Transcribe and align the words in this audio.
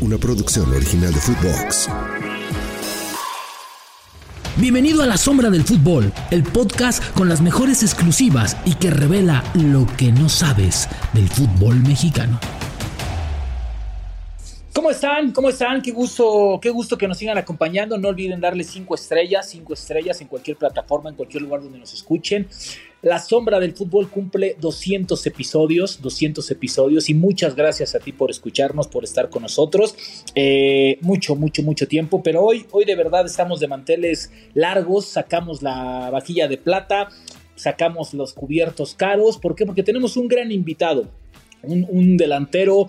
una 0.00 0.16
producción 0.18 0.72
original 0.72 1.12
de 1.12 1.20
Footbox. 1.20 1.88
Bienvenido 4.56 5.02
a 5.02 5.06
La 5.06 5.16
Sombra 5.16 5.50
del 5.50 5.64
Fútbol, 5.64 6.12
el 6.30 6.42
podcast 6.42 7.02
con 7.14 7.28
las 7.28 7.40
mejores 7.40 7.82
exclusivas 7.82 8.56
y 8.64 8.74
que 8.74 8.90
revela 8.90 9.42
lo 9.54 9.86
que 9.96 10.12
no 10.12 10.28
sabes 10.28 10.88
del 11.12 11.28
fútbol 11.28 11.76
mexicano. 11.76 12.38
¿Cómo 14.72 14.90
están? 14.90 15.32
¿Cómo 15.32 15.48
están? 15.48 15.82
Qué 15.82 15.90
gusto, 15.90 16.58
qué 16.62 16.70
gusto 16.70 16.96
que 16.96 17.08
nos 17.08 17.18
sigan 17.18 17.36
acompañando. 17.36 17.98
No 17.98 18.08
olviden 18.08 18.40
darle 18.40 18.62
cinco 18.62 18.94
estrellas, 18.94 19.50
cinco 19.50 19.74
estrellas 19.74 20.20
en 20.20 20.28
cualquier 20.28 20.56
plataforma, 20.56 21.10
en 21.10 21.16
cualquier 21.16 21.42
lugar 21.42 21.62
donde 21.62 21.78
nos 21.78 21.92
escuchen. 21.92 22.46
La 23.00 23.20
sombra 23.20 23.60
del 23.60 23.74
fútbol 23.74 24.10
cumple 24.10 24.56
200 24.60 25.24
episodios, 25.26 26.02
200 26.02 26.50
episodios 26.50 27.08
y 27.08 27.14
muchas 27.14 27.54
gracias 27.54 27.94
a 27.94 28.00
ti 28.00 28.10
por 28.10 28.28
escucharnos, 28.28 28.88
por 28.88 29.04
estar 29.04 29.30
con 29.30 29.42
nosotros. 29.42 29.94
Eh, 30.34 30.98
mucho, 31.00 31.36
mucho, 31.36 31.62
mucho 31.62 31.86
tiempo, 31.86 32.22
pero 32.24 32.42
hoy, 32.42 32.66
hoy 32.72 32.84
de 32.84 32.96
verdad 32.96 33.24
estamos 33.24 33.60
de 33.60 33.68
manteles 33.68 34.32
largos, 34.52 35.04
sacamos 35.04 35.62
la 35.62 36.10
vajilla 36.10 36.48
de 36.48 36.58
plata, 36.58 37.08
sacamos 37.54 38.14
los 38.14 38.32
cubiertos 38.32 38.94
caros. 38.94 39.38
¿Por 39.38 39.54
qué? 39.54 39.64
Porque 39.64 39.84
tenemos 39.84 40.16
un 40.16 40.26
gran 40.26 40.50
invitado, 40.50 41.08
un, 41.62 41.86
un 41.88 42.16
delantero 42.16 42.88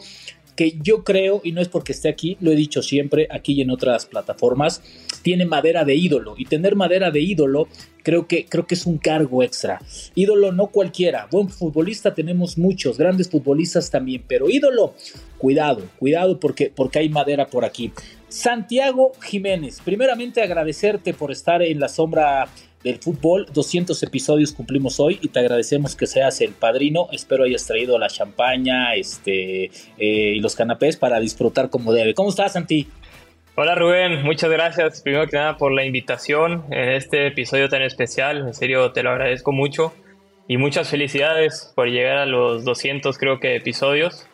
que 0.60 0.78
yo 0.84 1.06
creo, 1.06 1.40
y 1.42 1.54
no 1.54 1.62
es 1.62 1.70
porque 1.70 1.94
esté 1.94 2.10
aquí, 2.10 2.36
lo 2.42 2.52
he 2.52 2.56
dicho 2.58 2.82
siempre, 2.82 3.30
aquí 3.32 3.54
y 3.54 3.62
en 3.62 3.72
otras 3.72 4.06
plataformas, 4.06 4.84
tiene 5.22 5.46
madera 5.46 5.86
de 5.86 5.96
ídolo. 5.96 6.36
Y 6.38 6.44
tener 6.44 6.76
madera 6.76 7.12
de 7.12 7.22
ídolo 7.22 7.70
creo 8.04 8.28
que, 8.28 8.44
creo 8.44 8.68
que 8.68 8.76
es 8.76 8.86
un 8.86 8.98
cargo 8.98 9.42
extra. 9.42 9.80
Ídolo 10.16 10.52
no 10.52 10.68
cualquiera. 10.68 11.30
Buen 11.32 11.48
futbolista 11.48 12.14
tenemos 12.14 12.58
muchos, 12.58 12.98
grandes 12.98 13.30
futbolistas 13.30 13.90
también, 13.90 14.26
pero 14.28 14.50
ídolo, 14.50 14.96
cuidado, 15.38 15.82
cuidado 15.98 16.42
porque, 16.42 16.70
porque 16.76 17.00
hay 17.00 17.08
madera 17.08 17.48
por 17.48 17.64
aquí. 17.64 17.94
Santiago 18.28 19.14
Jiménez, 19.22 19.80
primeramente 19.86 20.42
agradecerte 20.42 21.14
por 21.14 21.32
estar 21.32 21.62
en 21.62 21.80
la 21.80 21.88
sombra 21.88 22.50
del 22.84 23.00
fútbol. 23.00 23.48
200 23.54 24.02
episodios 24.04 24.54
cumplimos 24.54 25.00
hoy 25.00 25.20
y 25.22 25.30
te 25.30 25.40
agradecemos 25.40 25.96
que 25.96 26.08
seas 26.08 26.42
el 26.42 26.52
padrino. 26.54 27.08
Espero 27.12 27.44
hayas 27.44 27.66
traído 27.66 27.98
la 27.98 28.08
champaña 28.08 28.96
este, 28.96 29.66
eh, 29.98 30.34
y 30.36 30.40
los 30.40 30.56
canapés 30.56 30.98
para 30.98 31.20
disfrutar 31.20 31.70
como 31.70 31.94
debe. 31.94 32.14
¿Cómo 32.14 32.30
estás, 32.30 32.54
Santi? 32.54 32.88
Hola 33.56 33.76
Rubén, 33.76 34.24
muchas 34.24 34.50
gracias 34.50 35.02
primero 35.02 35.28
que 35.28 35.36
nada 35.36 35.58
por 35.58 35.74
la 35.74 35.84
invitación 35.84 36.64
en 36.72 36.92
este 36.92 37.28
episodio 37.28 37.68
tan 37.68 37.82
especial. 37.82 38.48
En 38.48 38.54
serio, 38.54 38.92
te 38.94 39.04
lo 39.04 39.12
agradezco 39.12 39.52
mucho. 39.52 39.94
Y 40.48 40.58
muchas 40.58 40.90
felicidades 40.90 41.72
por 41.76 41.90
llegar 41.90 42.18
a 42.18 42.26
los 42.26 42.64
200 42.64 43.18
creo 43.18 43.40
que 43.40 43.56
episodios. 43.56 44.28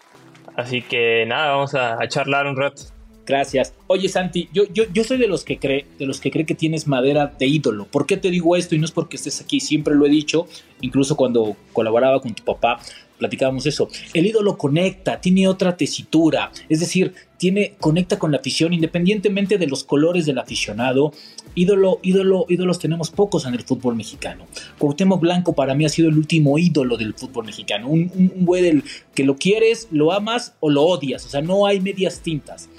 Así 0.55 0.81
que 0.81 1.25
nada, 1.25 1.51
vamos 1.51 1.75
a, 1.75 2.01
a 2.01 2.07
charlar 2.07 2.47
un 2.47 2.55
rato. 2.55 2.83
Gracias. 3.25 3.73
Oye, 3.87 4.07
Santi, 4.07 4.49
yo, 4.53 4.63
yo, 4.71 4.83
yo 4.93 5.03
soy 5.03 5.17
de 5.17 5.27
los 5.27 5.43
que 5.43 5.57
cree, 5.57 5.85
de 5.97 6.05
los 6.05 6.19
que 6.19 6.29
cree 6.29 6.45
que 6.45 6.53
tienes 6.53 6.87
madera 6.87 7.33
de 7.39 7.47
ídolo. 7.47 7.85
¿Por 7.85 8.05
qué 8.05 8.17
te 8.17 8.29
digo 8.29 8.55
esto? 8.55 8.75
Y 8.75 8.79
no 8.79 8.85
es 8.85 8.91
porque 8.91 9.15
estés 9.15 9.41
aquí, 9.41 9.59
siempre 9.59 9.95
lo 9.95 10.05
he 10.05 10.09
dicho, 10.09 10.47
incluso 10.81 11.15
cuando 11.15 11.55
colaboraba 11.73 12.21
con 12.21 12.35
tu 12.35 12.43
papá, 12.43 12.79
platicábamos 13.17 13.65
eso. 13.65 13.89
El 14.13 14.27
ídolo 14.27 14.57
conecta, 14.57 15.19
tiene 15.21 15.47
otra 15.47 15.75
tesitura, 15.75 16.51
es 16.69 16.79
decir, 16.79 17.13
tiene, 17.37 17.73
conecta 17.79 18.19
con 18.19 18.31
la 18.31 18.37
afición, 18.37 18.73
independientemente 18.73 19.57
de 19.57 19.67
los 19.67 19.83
colores 19.83 20.25
del 20.25 20.37
aficionado. 20.37 21.11
Ídolo, 21.53 21.99
ídolo, 22.03 22.45
ídolos 22.47 22.79
tenemos 22.79 23.11
pocos 23.11 23.45
en 23.45 23.53
el 23.53 23.63
fútbol 23.63 23.95
mexicano. 23.95 24.45
Cuauhtémoc 24.77 25.19
Blanco 25.19 25.53
para 25.53 25.73
mí 25.73 25.85
ha 25.85 25.89
sido 25.89 26.09
el 26.09 26.17
último 26.17 26.57
ídolo 26.57 26.97
del 26.97 27.13
fútbol 27.13 27.45
mexicano. 27.45 27.87
Un, 27.87 28.11
güey 28.37 28.61
del 28.61 28.83
que 29.13 29.23
lo 29.23 29.35
quieres, 29.35 29.87
lo 29.91 30.11
amas 30.11 30.53
o 30.59 30.69
lo 30.69 30.83
odias. 30.83 31.25
O 31.25 31.29
sea, 31.29 31.41
no 31.41 31.65
hay 31.65 31.79
medias 31.79 32.21
tintas 32.21 32.69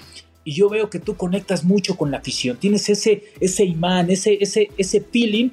y 0.47 0.53
yo 0.53 0.69
veo 0.69 0.89
que 0.89 0.99
tú 0.99 1.17
conectas 1.17 1.65
mucho 1.65 1.97
con 1.97 2.09
la 2.09 2.19
afición. 2.19 2.55
Tienes 2.55 2.87
ese, 2.87 3.21
ese 3.41 3.65
imán, 3.65 4.09
ese, 4.09 4.37
ese, 4.39 4.69
ese 4.77 5.01
feeling 5.01 5.49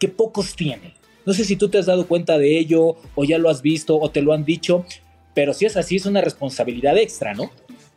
que 0.00 0.08
pocos 0.08 0.56
tienen. 0.56 0.94
No 1.26 1.34
sé 1.34 1.44
si 1.44 1.56
tú 1.56 1.68
te 1.68 1.76
has 1.76 1.84
dado 1.84 2.06
cuenta 2.06 2.38
de 2.38 2.58
ello 2.58 2.96
o 3.14 3.24
ya 3.24 3.36
lo 3.36 3.50
has 3.50 3.60
visto 3.60 3.98
o 4.00 4.10
te 4.10 4.22
lo 4.22 4.32
han 4.32 4.46
dicho, 4.46 4.86
pero 5.34 5.52
si 5.52 5.66
es 5.66 5.76
así 5.76 5.96
es 5.96 6.06
una 6.06 6.22
responsabilidad 6.22 6.96
extra, 6.96 7.34
¿no? 7.34 7.50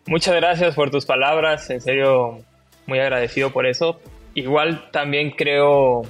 Muchas 0.07 0.35
gracias 0.35 0.75
por 0.75 0.91
tus 0.91 1.05
palabras, 1.05 1.69
en 1.69 1.79
serio 1.79 2.41
muy 2.85 2.99
agradecido 2.99 3.53
por 3.53 3.65
eso. 3.65 4.01
Igual 4.35 4.91
también 4.91 5.31
creo 5.31 6.01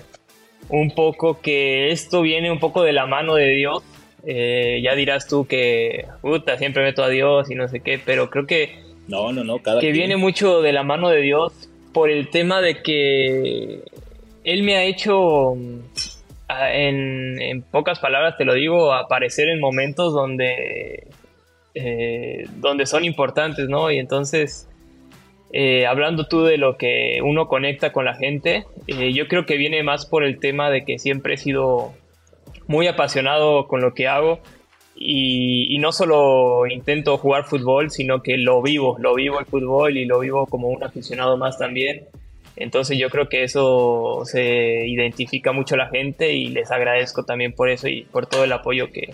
un 0.70 0.90
poco 0.96 1.40
que 1.40 1.92
esto 1.92 2.24
viene 2.24 2.50
un 2.50 2.58
poco 2.60 2.82
de 2.82 2.94
la 2.94 3.06
mano 3.06 3.36
de 3.36 3.50
Dios. 3.50 3.84
Eh, 4.26 4.82
ya 4.84 4.96
dirás 4.96 5.28
tú 5.28 5.46
que, 5.46 6.08
puta, 6.24 6.58
siempre 6.58 6.82
meto 6.82 7.04
a 7.04 7.10
Dios 7.10 7.52
y 7.52 7.54
no 7.54 7.68
sé 7.68 7.82
qué, 7.82 8.02
pero 8.04 8.32
creo 8.32 8.48
que 8.48 8.91
no, 9.12 9.32
no, 9.34 9.44
no, 9.44 9.60
cada 9.60 9.82
Que 9.82 9.92
viene 9.92 10.16
mucho 10.16 10.62
de 10.62 10.72
la 10.72 10.84
mano 10.84 11.10
de 11.10 11.22
Dios 11.22 11.70
por 11.94 12.10
el 12.10 12.30
tema 12.30 12.62
de 12.62 12.82
que 12.82 13.84
Él 14.44 14.64
me 14.64 14.78
ha 14.78 14.84
hecho, 14.86 15.54
en, 15.54 17.42
en 17.42 17.62
pocas 17.62 18.00
palabras 18.00 18.38
te 18.38 18.46
lo 18.46 18.54
digo, 18.54 18.94
aparecer 18.94 19.50
en 19.50 19.60
momentos 19.60 20.14
donde, 20.14 21.08
eh, 21.76 22.46
donde 22.58 22.86
son 22.86 23.04
importantes, 23.04 23.68
¿no? 23.68 23.92
Y 23.92 24.00
entonces, 24.00 24.70
eh, 25.52 25.86
hablando 25.86 26.28
tú 26.28 26.44
de 26.44 26.58
lo 26.58 26.78
que 26.78 27.20
uno 27.22 27.48
conecta 27.48 27.92
con 27.92 28.06
la 28.06 28.16
gente, 28.16 28.66
eh, 28.88 29.12
yo 29.14 29.28
creo 29.28 29.46
que 29.46 29.58
viene 29.58 29.84
más 29.84 30.06
por 30.06 30.24
el 30.24 30.40
tema 30.40 30.70
de 30.70 30.86
que 30.86 30.98
siempre 30.98 31.34
he 31.34 31.38
sido 31.38 31.94
muy 32.68 32.88
apasionado 32.88 33.68
con 33.68 33.82
lo 33.82 33.94
que 33.94 34.08
hago 34.08 34.40
y, 35.04 35.78
no 35.80 35.92
solo 35.92 36.68
intento 36.68 37.18
jugar 37.18 37.46
fútbol, 37.46 37.90
sino 37.90 38.22
que 38.22 38.38
lo 38.38 38.62
vivo, 38.62 38.98
lo 39.00 39.16
vivo 39.16 39.40
el 39.40 39.46
fútbol 39.48 39.98
y 39.98 40.06
lo 40.06 40.20
vivo 40.20 40.46
como 40.46 40.70
un 40.70 40.84
aficionado 40.84 41.38
más 41.38 41.58
también. 41.58 42.06
Entonces 42.56 43.00
yo 43.00 43.10
creo 43.10 43.28
que 43.28 43.44
eso 43.44 44.22
se 44.26 44.88
identifica 44.88 45.54
mucho 45.54 45.76
a 45.76 45.80
la 45.80 45.88
gente 45.88 46.34
y 46.34 46.50
les 46.50 46.70
agradezco 46.72 47.24
también 47.24 47.54
por 47.54 47.70
eso 47.70 47.88
y 47.88 48.04
por 48.04 48.28
todo 48.28 48.44
el 48.44 48.52
apoyo 48.52 48.92
que, 48.92 49.14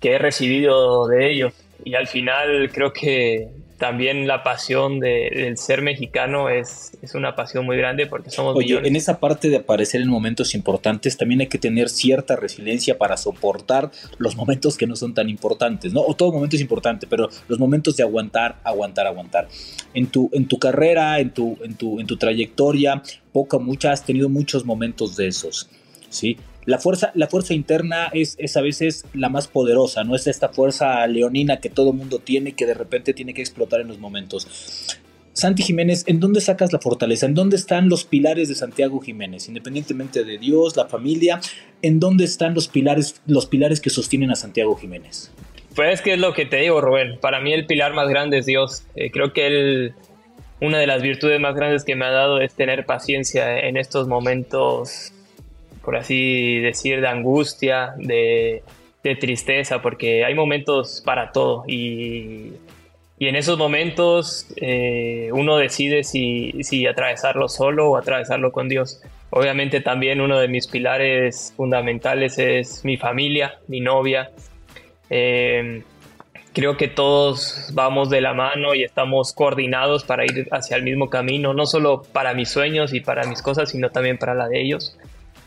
que 0.00 0.12
he 0.12 0.18
recibido 0.18 1.06
de 1.06 1.30
ellos. 1.30 1.54
Y 1.84 1.94
al 1.94 2.08
final 2.08 2.70
creo 2.72 2.92
que 2.92 3.48
también 3.78 4.26
la 4.26 4.42
pasión 4.42 4.98
de, 4.98 5.30
del 5.32 5.56
ser 5.56 5.82
mexicano 5.82 6.48
es, 6.48 6.92
es, 7.00 7.14
una 7.14 7.36
pasión 7.36 7.64
muy 7.64 7.76
grande 7.76 8.06
porque 8.06 8.28
somos 8.28 8.56
Oye, 8.56 8.76
en 8.76 8.96
esa 8.96 9.20
parte 9.20 9.48
de 9.48 9.58
aparecer 9.58 10.00
en 10.00 10.08
momentos 10.08 10.54
importantes 10.54 11.16
también 11.16 11.40
hay 11.40 11.46
que 11.46 11.58
tener 11.58 11.88
cierta 11.88 12.34
resiliencia 12.34 12.98
para 12.98 13.16
soportar 13.16 13.90
los 14.18 14.36
momentos 14.36 14.76
que 14.76 14.86
no 14.86 14.96
son 14.96 15.14
tan 15.14 15.28
importantes, 15.28 15.92
¿no? 15.92 16.00
O 16.02 16.14
todo 16.14 16.32
momento 16.32 16.56
es 16.56 16.62
importante, 16.62 17.06
pero 17.06 17.28
los 17.46 17.58
momentos 17.60 17.96
de 17.96 18.02
aguantar, 18.02 18.56
aguantar, 18.64 19.06
aguantar. 19.06 19.48
En 19.94 20.08
tu, 20.08 20.28
en 20.32 20.46
tu 20.46 20.58
carrera, 20.58 21.20
en 21.20 21.30
tu, 21.30 21.56
en 21.62 21.74
tu, 21.74 22.00
en 22.00 22.06
tu 22.06 22.16
trayectoria, 22.16 23.02
poca, 23.32 23.58
mucha, 23.58 23.92
has 23.92 24.04
tenido 24.04 24.28
muchos 24.28 24.64
momentos 24.64 25.16
de 25.16 25.28
esos, 25.28 25.70
¿sí? 26.10 26.36
La 26.68 26.78
fuerza, 26.78 27.12
la 27.14 27.28
fuerza 27.28 27.54
interna 27.54 28.10
es, 28.12 28.36
es, 28.38 28.58
a 28.58 28.60
veces 28.60 29.06
la 29.14 29.30
más 29.30 29.48
poderosa, 29.48 30.04
no 30.04 30.14
es 30.14 30.26
esta 30.26 30.50
fuerza 30.50 31.06
leonina 31.06 31.60
que 31.60 31.70
todo 31.70 31.94
mundo 31.94 32.18
tiene 32.18 32.52
que 32.52 32.66
de 32.66 32.74
repente 32.74 33.14
tiene 33.14 33.32
que 33.32 33.40
explotar 33.40 33.80
en 33.80 33.88
los 33.88 33.98
momentos. 33.98 34.46
Santi 35.32 35.62
Jiménez, 35.62 36.04
¿en 36.06 36.20
dónde 36.20 36.42
sacas 36.42 36.74
la 36.74 36.78
fortaleza? 36.78 37.24
¿En 37.24 37.32
dónde 37.32 37.56
están 37.56 37.88
los 37.88 38.04
pilares 38.04 38.50
de 38.50 38.54
Santiago 38.54 39.00
Jiménez? 39.00 39.48
Independientemente 39.48 40.24
de 40.24 40.36
Dios, 40.36 40.76
la 40.76 40.84
familia, 40.84 41.40
¿en 41.80 42.00
dónde 42.00 42.24
están 42.24 42.52
los 42.52 42.68
pilares, 42.68 43.22
los 43.26 43.46
pilares 43.46 43.80
que 43.80 43.88
sostienen 43.88 44.30
a 44.30 44.36
Santiago 44.36 44.76
Jiménez? 44.76 45.32
Pues 45.74 46.02
que 46.02 46.12
es 46.12 46.18
lo 46.18 46.34
que 46.34 46.44
te 46.44 46.58
digo, 46.58 46.82
Rubén. 46.82 47.18
Para 47.18 47.40
mí 47.40 47.50
el 47.54 47.64
pilar 47.64 47.94
más 47.94 48.10
grande 48.10 48.36
es 48.36 48.44
Dios. 48.44 48.84
Eh, 48.94 49.10
creo 49.10 49.32
que 49.32 49.46
él, 49.46 49.94
una 50.60 50.78
de 50.78 50.86
las 50.86 51.00
virtudes 51.00 51.40
más 51.40 51.54
grandes 51.54 51.84
que 51.84 51.96
me 51.96 52.04
ha 52.04 52.10
dado 52.10 52.42
es 52.42 52.52
tener 52.52 52.84
paciencia 52.84 53.58
en 53.58 53.78
estos 53.78 54.06
momentos 54.06 55.14
por 55.88 55.96
así 55.96 56.58
decir, 56.58 57.00
de 57.00 57.08
angustia, 57.08 57.94
de, 57.96 58.62
tristeza, 59.18 59.80
porque 59.80 60.22
hay 60.22 60.34
momentos 60.34 61.02
para 61.02 61.32
todo 61.32 61.64
y, 61.66 62.52
en 63.18 63.36
esos 63.36 63.56
momentos 63.56 64.48
eh, 64.56 65.30
uno 65.32 65.56
decide 65.56 66.04
si, 66.04 66.62
si 66.62 66.86
atravesarlo 66.86 67.48
solo 67.48 67.88
o 67.88 67.96
atravesarlo 67.96 68.52
con 68.52 68.68
Dios. 68.68 69.00
Obviamente 69.30 69.80
también 69.80 70.20
uno 70.20 70.38
de 70.38 70.48
mis 70.48 70.66
pilares 70.66 71.54
fundamentales 71.56 72.38
es 72.38 72.84
mi 72.84 72.98
familia, 72.98 73.54
mi 73.66 73.80
novia. 73.80 74.30
Eh, 75.08 75.82
creo 76.52 76.76
que 76.76 76.88
todos 76.88 77.70
vamos 77.72 78.10
de 78.10 78.20
la 78.20 78.34
mano 78.34 78.74
y 78.74 78.84
estamos 78.84 79.32
coordinados 79.32 80.04
para 80.04 80.26
ir 80.26 80.48
hacia 80.52 80.76
el 80.76 80.82
mismo 80.82 81.08
camino, 81.08 81.54
no 81.54 81.64
solo 81.64 82.02
para 82.02 82.34
mis 82.34 82.50
sueños 82.50 82.92
y 82.92 83.00
para 83.00 83.26
mis 83.26 83.40
cosas, 83.40 83.70
sino 83.70 83.88
también 83.88 84.18
para 84.18 84.34
la 84.34 84.48
de 84.48 84.60
ellos. 84.60 84.98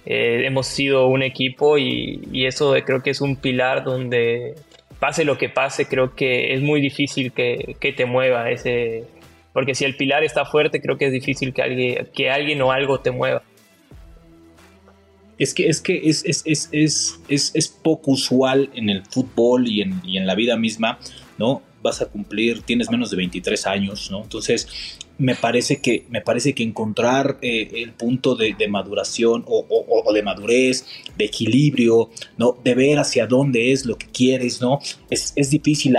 Eh, 0.05 0.43
hemos 0.45 0.67
sido 0.67 1.07
un 1.07 1.21
equipo 1.21 1.77
y, 1.77 2.45
eso 2.45 2.75
creo 2.85 3.03
que 3.03 3.11
es 3.11 3.21
un 3.21 3.35
pilar 3.35 3.83
donde 3.83 4.55
pase 4.99 5.25
lo 5.25 5.37
que 5.37 5.49
pase, 5.49 5.85
creo 5.87 6.15
que 6.15 6.53
es 6.53 6.61
muy 6.61 6.81
difícil 6.81 7.31
que, 7.31 7.75
te 7.79 8.05
mueva 8.05 8.49
ese, 8.49 9.05
porque 9.53 9.75
si 9.75 9.85
el 9.85 9.95
pilar 9.95 10.23
está 10.23 10.45
fuerte, 10.45 10.81
creo 10.81 10.97
que 10.97 11.07
es 11.07 11.11
difícil 11.11 11.53
que 11.53 11.61
alguien, 11.61 12.07
que 12.13 12.29
alguien 12.29 12.61
o 12.61 12.71
algo 12.71 12.99
te 12.99 13.11
mueva. 13.11 13.43
Es 15.37 15.55
que 15.55 15.67
es, 15.67 15.81
que 15.81 16.01
es, 16.03 16.23
es, 16.25 16.43
es, 16.45 17.19
es, 17.27 17.51
es 17.55 17.67
poco 17.67 18.11
usual 18.11 18.69
en 18.75 18.89
el 18.89 19.03
fútbol 19.05 19.67
y 19.67 19.81
en, 19.81 19.99
y 20.05 20.17
en 20.17 20.27
la 20.27 20.35
vida 20.35 20.55
misma, 20.55 20.99
¿no? 21.39 21.63
vas 21.81 22.01
a 22.01 22.05
cumplir, 22.05 22.61
tienes 22.61 22.89
menos 22.89 23.11
de 23.11 23.17
23 23.17 23.67
años, 23.67 24.11
¿no? 24.11 24.23
Entonces, 24.23 24.99
me 25.21 25.35
parece 25.35 25.77
que, 25.77 26.05
me 26.09 26.21
parece 26.21 26.53
que 26.53 26.63
encontrar 26.63 27.37
eh, 27.41 27.69
el 27.75 27.93
punto 27.93 28.35
de, 28.35 28.55
maduración 28.67 29.45
o, 29.47 30.11
de 30.11 30.23
madurez, 30.23 30.85
de 31.15 31.25
equilibrio, 31.25 32.09
¿no? 32.37 32.57
De 32.63 32.73
ver 32.73 32.97
hacia 32.97 33.27
dónde 33.27 33.71
es 33.71 33.85
lo 33.85 33.97
que 33.97 34.07
quieres, 34.07 34.61
¿no? 34.61 34.79
Es, 35.09 35.33
es 35.35 35.51
difícil 35.51 35.95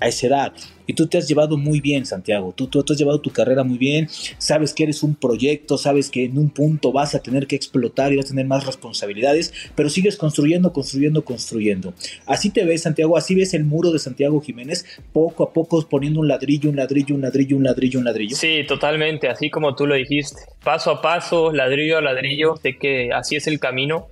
a 0.00 0.08
esa 0.08 0.26
edad. 0.26 0.52
Y 0.86 0.94
tú 0.94 1.06
te 1.08 1.18
has 1.18 1.26
llevado 1.26 1.56
muy 1.56 1.80
bien, 1.80 2.06
Santiago. 2.06 2.52
Tú, 2.56 2.68
tú, 2.68 2.84
has 2.88 2.98
llevado 2.98 3.20
tu 3.20 3.30
carrera 3.30 3.64
muy 3.64 3.76
bien. 3.76 4.08
Sabes 4.38 4.72
que 4.72 4.84
eres 4.84 5.02
un 5.02 5.16
proyecto, 5.16 5.78
sabes 5.78 6.10
que 6.10 6.24
en 6.24 6.38
un 6.38 6.50
punto 6.50 6.92
vas 6.92 7.14
a 7.14 7.20
tener 7.20 7.46
que 7.46 7.56
explotar 7.56 8.12
y 8.12 8.16
vas 8.16 8.26
a 8.26 8.28
tener 8.28 8.46
más 8.46 8.64
responsabilidades, 8.66 9.52
pero 9.74 9.88
sigues 9.88 10.16
construyendo, 10.16 10.72
construyendo, 10.72 11.24
construyendo. 11.24 11.92
Así 12.26 12.50
te 12.50 12.64
ves, 12.64 12.82
Santiago. 12.82 13.16
Así 13.16 13.34
ves 13.34 13.52
el 13.54 13.64
muro 13.64 13.90
de 13.90 13.98
Santiago 13.98 14.40
Jiménez, 14.40 14.84
poco 15.12 15.42
a 15.42 15.52
poco 15.52 15.86
poniendo 15.88 16.20
un 16.20 16.28
ladrillo, 16.28 16.70
un 16.70 16.76
ladrillo, 16.76 17.14
un 17.14 17.22
ladrillo, 17.22 17.56
un 17.56 17.64
ladrillo, 17.64 17.98
un 17.98 18.04
ladrillo. 18.04 18.36
Sí, 18.36 18.62
totalmente. 18.66 19.28
Así 19.28 19.50
como 19.50 19.74
tú 19.74 19.86
lo 19.86 19.96
dijiste. 19.96 20.42
Paso 20.62 20.90
a 20.92 21.02
paso, 21.02 21.52
ladrillo 21.52 21.98
a 21.98 22.00
ladrillo. 22.00 22.56
Sé 22.56 22.76
que 22.76 23.10
así 23.12 23.34
es 23.34 23.48
el 23.48 23.58
camino. 23.58 24.06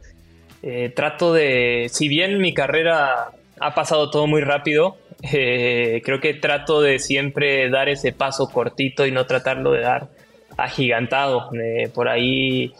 Eh, 0.62 0.90
trato 0.94 1.32
de, 1.34 1.88
si 1.92 2.08
bien 2.08 2.38
mi 2.38 2.54
carrera 2.54 3.32
ha 3.60 3.75
pasado 3.75 4.10
todo 4.10 4.26
muy 4.26 4.40
rápido, 4.40 4.96
eh, 5.22 6.02
creo 6.05 6.20
que 6.20 6.34
trato 6.34 6.81
de 6.81 6.99
siempre 6.99 7.70
dar 7.70 7.88
ese 7.88 8.12
paso 8.12 8.49
cortito 8.49 9.06
y 9.06 9.12
no 9.12 9.26
tratarlo 9.26 9.72
de 9.72 9.81
dar 9.81 10.08
agigantado, 10.56 11.50
eh, 11.55 11.88
por 11.93 12.08
ahí 12.08 12.72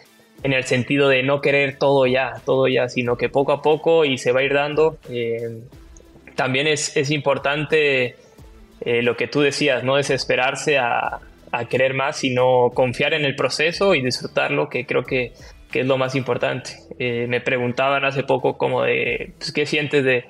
en 0.42 0.52
el 0.52 0.64
sentido 0.64 1.08
de 1.08 1.22
no 1.22 1.40
querer 1.40 1.78
todo 1.78 2.06
ya, 2.06 2.34
todo 2.44 2.69
ya, 2.69 2.88
sino 2.88 3.16
que 3.16 3.28
poco 3.28 3.52
a 3.52 3.62
poco 3.62 4.04
y 4.04 4.19
se 4.19 4.32
va 4.32 4.40
a 4.40 4.42
ir 4.42 4.52
dando. 4.52 4.98
Eh, 5.08 5.62
también 6.34 6.66
es, 6.66 6.96
es 6.96 7.10
importante 7.10 8.16
lo 8.84 9.16
que 9.16 9.28
tú 9.28 9.40
decías, 9.40 9.82
no 9.82 9.96
desesperarse 9.96 10.76
a, 10.76 11.20
querer 11.70 11.94
más, 11.94 12.19
sino 12.19 12.70
confiar 12.75 13.14
en 13.14 13.25
el 13.25 13.34
proceso 13.34 13.94
y 13.94 14.02
disfrutarlo, 14.02 14.69
que 14.69 14.84
creo 14.84 15.04
que, 15.04 15.32
que 15.70 15.81
es 15.81 15.86
lo 15.86 15.96
más 15.96 16.16
importante. 16.16 16.72
me 16.98 17.40
preguntaban 17.40 18.04
hace 18.04 18.25
poco 18.25 18.58
como 18.58 18.82
de, 18.82 19.32
pues, 19.38 19.52
¿qué 19.52 19.64
sientes 19.64 20.04
de, 20.04 20.25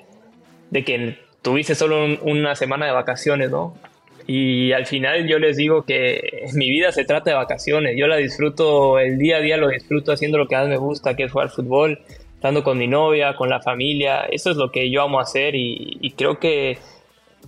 de 0.69 0.83
que 0.85 1.17
tuviste 1.45 1.75
solo 1.75 2.17
una 2.23 2.55
semana 2.55 2.87
de 2.87 2.91
vacaciones, 2.91 3.51
¿no? 3.51 3.75
Y 4.25 4.71
al 4.71 4.87
final 4.87 5.27
yo 5.27 5.37
les 5.37 5.55
digo 5.57 5.83
que 5.83 6.47
mi 6.53 6.71
vida 6.71 6.91
se 6.91 7.05
trata 7.05 7.29
de 7.29 7.35
vacaciones. 7.35 7.95
Yo 7.95 8.07
la 8.07 8.15
disfruto, 8.15 8.97
el 8.97 9.19
día 9.19 9.37
a 9.37 9.41
día 9.41 9.55
lo 9.55 9.69
disfruto 9.69 10.11
haciendo 10.11 10.39
lo 10.39 10.47
que 10.47 10.55
más 10.55 10.67
me 10.67 10.77
gusta, 10.77 11.15
que 11.15 11.25
es 11.25 11.31
jugar 11.31 11.51
fútbol, 11.51 11.99
estando 12.33 12.63
con 12.63 12.79
mi 12.79 12.87
novia, 12.87 13.35
con 13.35 13.49
la 13.49 13.61
familia. 13.61 14.21
Eso 14.23 14.49
es 14.49 14.57
lo 14.57 14.71
que 14.71 14.89
yo 14.89 15.03
amo 15.03 15.19
hacer 15.19 15.53
y, 15.53 16.11
creo 16.17 16.39
que 16.39 16.79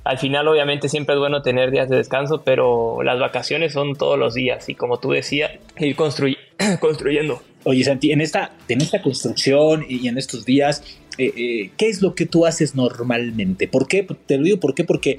al 0.03 0.19
final 0.19 0.47
obviamente 0.47 0.89
siempre 0.89 1.15
es 1.15 1.19
bueno 1.19 1.41
tener 1.41 1.71
días 1.71 1.89
de 1.89 1.97
descanso, 1.97 2.43
pero 2.43 3.01
las 3.01 3.19
vacaciones 3.19 3.73
son 3.73 3.95
todos 3.95 4.19
los 4.19 4.35
días 4.35 4.69
y 4.69 4.75
como 4.75 4.99
tú 4.99 5.09
decías, 5.09 5.53
ir 5.79 5.95
construyendo. 6.79 7.41
Oye 7.63 7.83
Santi, 7.83 8.11
en 8.11 8.21
esta, 8.21 8.51
en 8.69 8.79
esta 8.79 9.01
construcción 9.01 9.83
y 9.89 10.07
en 10.07 10.19
estos 10.19 10.45
días, 10.45 10.83
eh, 11.17 11.33
eh, 11.35 11.71
¿qué 11.77 11.89
es 11.89 12.01
lo 12.01 12.13
que 12.15 12.25
tú 12.25 12.45
haces 12.45 12.75
normalmente? 12.75 13.67
¿Por 13.67 13.87
qué? 13.87 14.05
Te 14.25 14.37
lo 14.37 14.43
digo, 14.43 14.59
¿por 14.59 14.75
qué? 14.75 14.83
Porque 14.83 15.17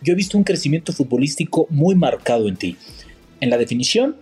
yo 0.00 0.12
he 0.12 0.16
visto 0.16 0.38
un 0.38 0.44
crecimiento 0.44 0.92
futbolístico 0.92 1.66
muy 1.70 1.94
marcado 1.94 2.48
en 2.48 2.56
ti. 2.56 2.76
En 3.40 3.50
la 3.50 3.58
definición, 3.58 4.16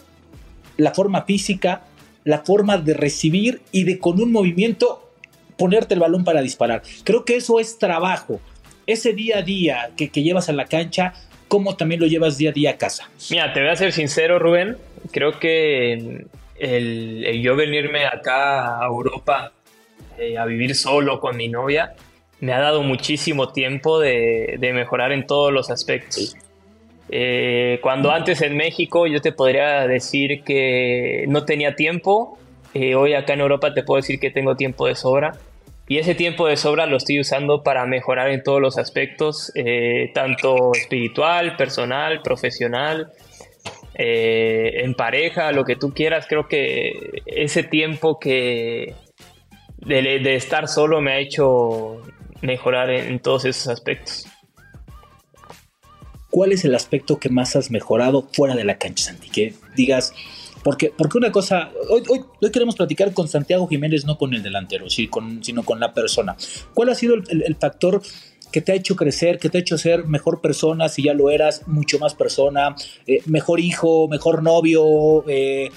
la 0.77 0.93
forma 0.93 1.23
física, 1.23 1.85
la 2.25 2.45
forma 2.45 2.79
de 2.79 2.95
recibir 2.95 3.63
y 3.71 3.85
de 3.85 3.99
con 3.99 4.21
un 4.21 4.33
movimiento 4.33 5.13
ponerte 5.57 5.95
el 5.95 6.01
balón 6.01 6.25
para 6.25 6.43
disparar. 6.43 6.83
Creo 7.05 7.25
que 7.25 7.37
eso 7.37 7.61
es 7.61 7.79
trabajo. 7.79 8.41
Ese 8.87 9.13
día 9.13 9.39
a 9.39 9.43
día 9.43 9.91
que, 9.97 10.09
llevas 10.09 10.49
a 10.49 10.53
la 10.53 10.65
cancha, 10.65 11.15
¿cómo 11.47 11.77
también 11.77 12.01
lo 12.01 12.07
llevas 12.07 12.37
día 12.37 12.51
a 12.51 12.53
día 12.53 12.71
a 12.71 12.79
casa? 12.79 13.09
Mira, 13.31 13.53
te 13.53 13.61
voy 13.61 13.69
a 13.69 13.77
ser 13.77 13.93
sincero, 13.93 14.41
Rubén. 14.41 14.77
Creo 15.13 15.39
que 15.39 16.27
el 16.59 17.43
yo 17.43 17.55
venirme 17.55 18.07
acá 18.07 18.81
a 18.81 18.87
Europa 18.87 19.53
eh, 20.19 20.37
a 20.38 20.44
vivir 20.44 20.75
solo 20.75 21.20
con 21.20 21.37
mi 21.37 21.49
novia, 21.49 21.94
me 22.41 22.53
ha 22.53 22.61
dado 22.61 22.82
muchísimo 22.82 23.53
tiempo 23.53 23.99
de, 23.99 24.59
mejorar 24.75 25.12
en 25.12 25.26
todos 25.26 25.53
los 25.53 25.70
aspectos. 25.70 26.37
Eh, 27.09 27.79
cuando 27.82 28.11
antes 28.11 28.41
en 28.43 28.56
México 28.56 29.06
yo 29.06 29.20
te 29.20 29.32
podría 29.32 29.87
decir 29.87 30.43
que 30.44 31.25
no 31.29 31.44
tenía 31.44 31.76
tiempo, 31.76 32.38
eh, 32.75 32.94
hoy 32.94 33.14
acá 33.14 33.35
en 33.35 33.41
Europa 33.41 33.75
te 33.75 33.82
puedo 33.82 34.00
decir 34.00 34.19
que 34.19 34.31
tengo 34.31 34.56
tiempo 34.56 34.87
de 34.87 34.94
sobra. 34.94 35.32
Y 35.88 35.99
ese 35.99 36.14
tiempo 36.14 36.47
de 36.47 36.56
sobra 36.56 36.87
lo 36.87 36.97
estoy 36.97 37.20
usando 37.20 37.62
para 37.62 37.85
mejorar 37.87 38.31
en 38.31 38.43
todos 38.43 38.61
los 38.61 38.79
aspectos, 38.79 39.53
tanto 40.14 40.73
espiritual, 40.75 41.56
personal, 41.56 42.23
profesional, 42.23 43.12
en 43.94 44.94
pareja, 44.94 45.53
lo 45.53 45.64
que 45.64 45.76
tú 45.76 45.93
quieras. 45.93 46.26
Creo 46.29 46.49
que 46.49 47.23
ese 47.26 47.64
tiempo 47.64 48.19
que, 48.20 48.94
de, 49.87 50.34
estar 50.34 50.69
solo 50.69 51.00
me 51.00 51.12
ha 51.12 51.19
hecho 51.19 52.00
mejorar 52.40 52.90
en, 52.90 53.19
todos 53.20 53.44
esos 53.44 53.69
aspectos. 53.69 54.26
¿Cuál 56.31 56.52
es 56.52 56.64
el 56.64 56.75
aspecto 56.75 57.19
que 57.19 57.29
más 57.29 57.56
has 57.56 57.70
mejorado 57.70 58.29
fuera 58.32 58.55
de 58.55 58.64
la 58.64 58.79
cancha, 58.79 59.06
Santi? 59.06 59.29
Que 59.29 59.55
digas, 59.76 60.14
porque, 60.62 60.93
porque 60.96 61.19
una 61.19 61.31
cosa, 61.31 61.70
hoy, 61.90 62.02
hoy, 62.08 62.50
queremos 62.50 62.76
platicar 62.76 63.12
con 63.12 63.29
Santiago 63.29 63.67
Jiménez, 63.69 64.06
no 64.06 64.17
con 64.17 64.32
el 64.32 64.43
delantero, 64.43 64.88
sino 64.88 65.62
con 65.62 65.81
la 65.81 65.93
persona. 65.93 66.37
¿Cuál 66.73 66.88
ha 66.88 66.94
sido 66.94 67.14
el, 67.14 67.56
factor 67.56 68.00
que 68.50 68.61
te 68.61 68.73
ha 68.73 68.75
hecho 68.75 68.96
crecer, 68.96 69.38
que 69.38 69.49
te 69.49 69.58
ha 69.58 69.61
hecho 69.61 69.76
ser 69.76 70.06
mejor 70.06 70.40
persona, 70.40 70.88
si 70.88 71.05
ya 71.05 71.14
lo 71.14 71.31
eras, 71.31 71.67
mucho 71.67 71.99
más 71.99 72.14
persona, 72.14 72.76
eh, 73.06 73.20
mejor 73.26 73.61
hijo, 73.61 74.08
mejor 74.08 74.43
novio, 74.43 75.25
eh, 75.28 75.70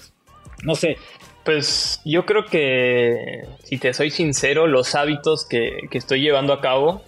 no 0.63 0.75
sé, 0.75 0.98
pues 1.46 2.02
yo 2.04 2.26
creo 2.26 2.46
que, 2.46 3.46
si 3.64 3.78
te 3.78 3.94
soy 3.94 4.10
sincero, 4.10 4.66
los 4.66 4.96
hábitos 4.96 5.46
que, 5.46 5.78
estoy 5.92 6.22
llevando 6.22 6.52
a 6.54 6.60
cabo, 6.60 7.04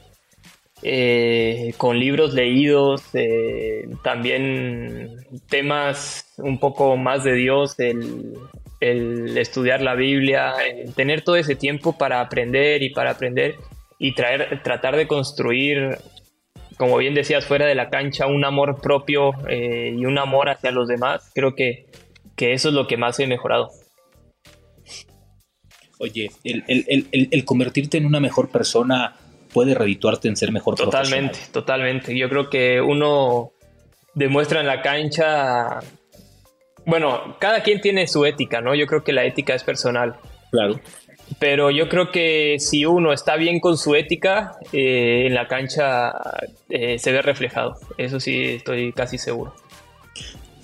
eh, 0.84 1.74
con 1.78 2.00
libros 2.00 2.36
leídos, 2.36 3.02
eh, 3.14 3.90
también 4.04 5.26
temas 5.50 6.32
un 6.38 6.60
poco 6.60 6.96
más 6.98 7.24
de 7.24 7.34
Dios, 7.34 7.80
el, 7.80 9.36
estudiar 9.36 9.82
la 9.82 9.96
Biblia, 9.96 10.54
tener 10.96 11.24
todo 11.24 11.36
ese 11.36 11.56
tiempo 11.56 11.98
para 11.98 12.22
aprender 12.22 12.84
y 12.84 12.92
para 12.92 13.12
aprender 13.12 13.56
y 13.98 14.14
traer, 14.14 14.62
tratar 14.62 14.96
de 14.98 15.08
construir, 15.08 15.98
como 16.78 16.98
bien 16.98 17.16
decías, 17.16 17.48
fuera 17.48 17.66
de 17.66 17.74
la 17.74 17.90
cancha, 17.90 18.28
un 18.28 18.46
amor 18.46 18.80
propio 18.82 19.32
eh, 19.50 19.96
y 19.98 20.06
un 20.06 20.20
amor 20.20 20.50
hacia 20.50 20.70
los 20.70 20.88
demás. 20.88 21.32
Creo 21.34 21.56
que, 21.56 21.88
que 22.36 22.54
eso 22.54 22.70
es 22.70 22.76
lo 22.76 22.86
que 22.86 22.98
más 22.98 23.20
he 23.20 23.26
mejorado. 23.26 23.72
Oye, 26.00 26.32
el, 26.44 27.46
convertirte 27.46 27.98
en 27.98 28.06
una 28.06 28.20
mejor 28.20 28.50
persona 28.50 29.16
puede 29.52 29.74
redituarte 29.74 30.28
en 30.28 30.36
ser 30.36 30.52
mejor 30.52 30.76
Totalmente, 30.76 31.40
totalmente. 31.52 32.16
Yo 32.16 32.30
creo 32.30 32.50
que 32.50 32.82
uno 32.82 33.52
demuestra 34.14 34.60
en 34.60 34.68
la 34.68 34.82
cancha. 34.82 35.80
Bueno, 36.86 37.38
cada 37.40 37.64
quien 37.64 37.82
tiene 37.82 38.08
su 38.08 38.26
ética, 38.26 38.62
¿no? 38.62 38.76
Yo 38.76 38.86
creo 38.86 39.04
que 39.04 39.14
la 39.14 39.26
ética 39.26 39.56
es 39.56 39.64
personal. 39.64 40.16
Claro. 40.52 40.80
Pero 41.40 41.72
yo 41.72 41.90
creo 41.90 42.12
que 42.12 42.58
si 42.60 42.86
uno 42.86 43.12
está 43.12 43.36
bien 43.36 43.60
con 43.60 43.78
su 43.78 43.96
ética, 43.96 44.54
eh, 44.72 45.26
en 45.26 45.34
la 45.34 45.48
cancha 45.48 46.14
eh, 46.70 47.00
se 47.00 47.12
ve 47.12 47.22
reflejado. 47.22 47.76
Eso 47.98 48.20
sí, 48.20 48.44
estoy 48.44 48.94
casi 48.94 49.18
seguro. 49.18 49.54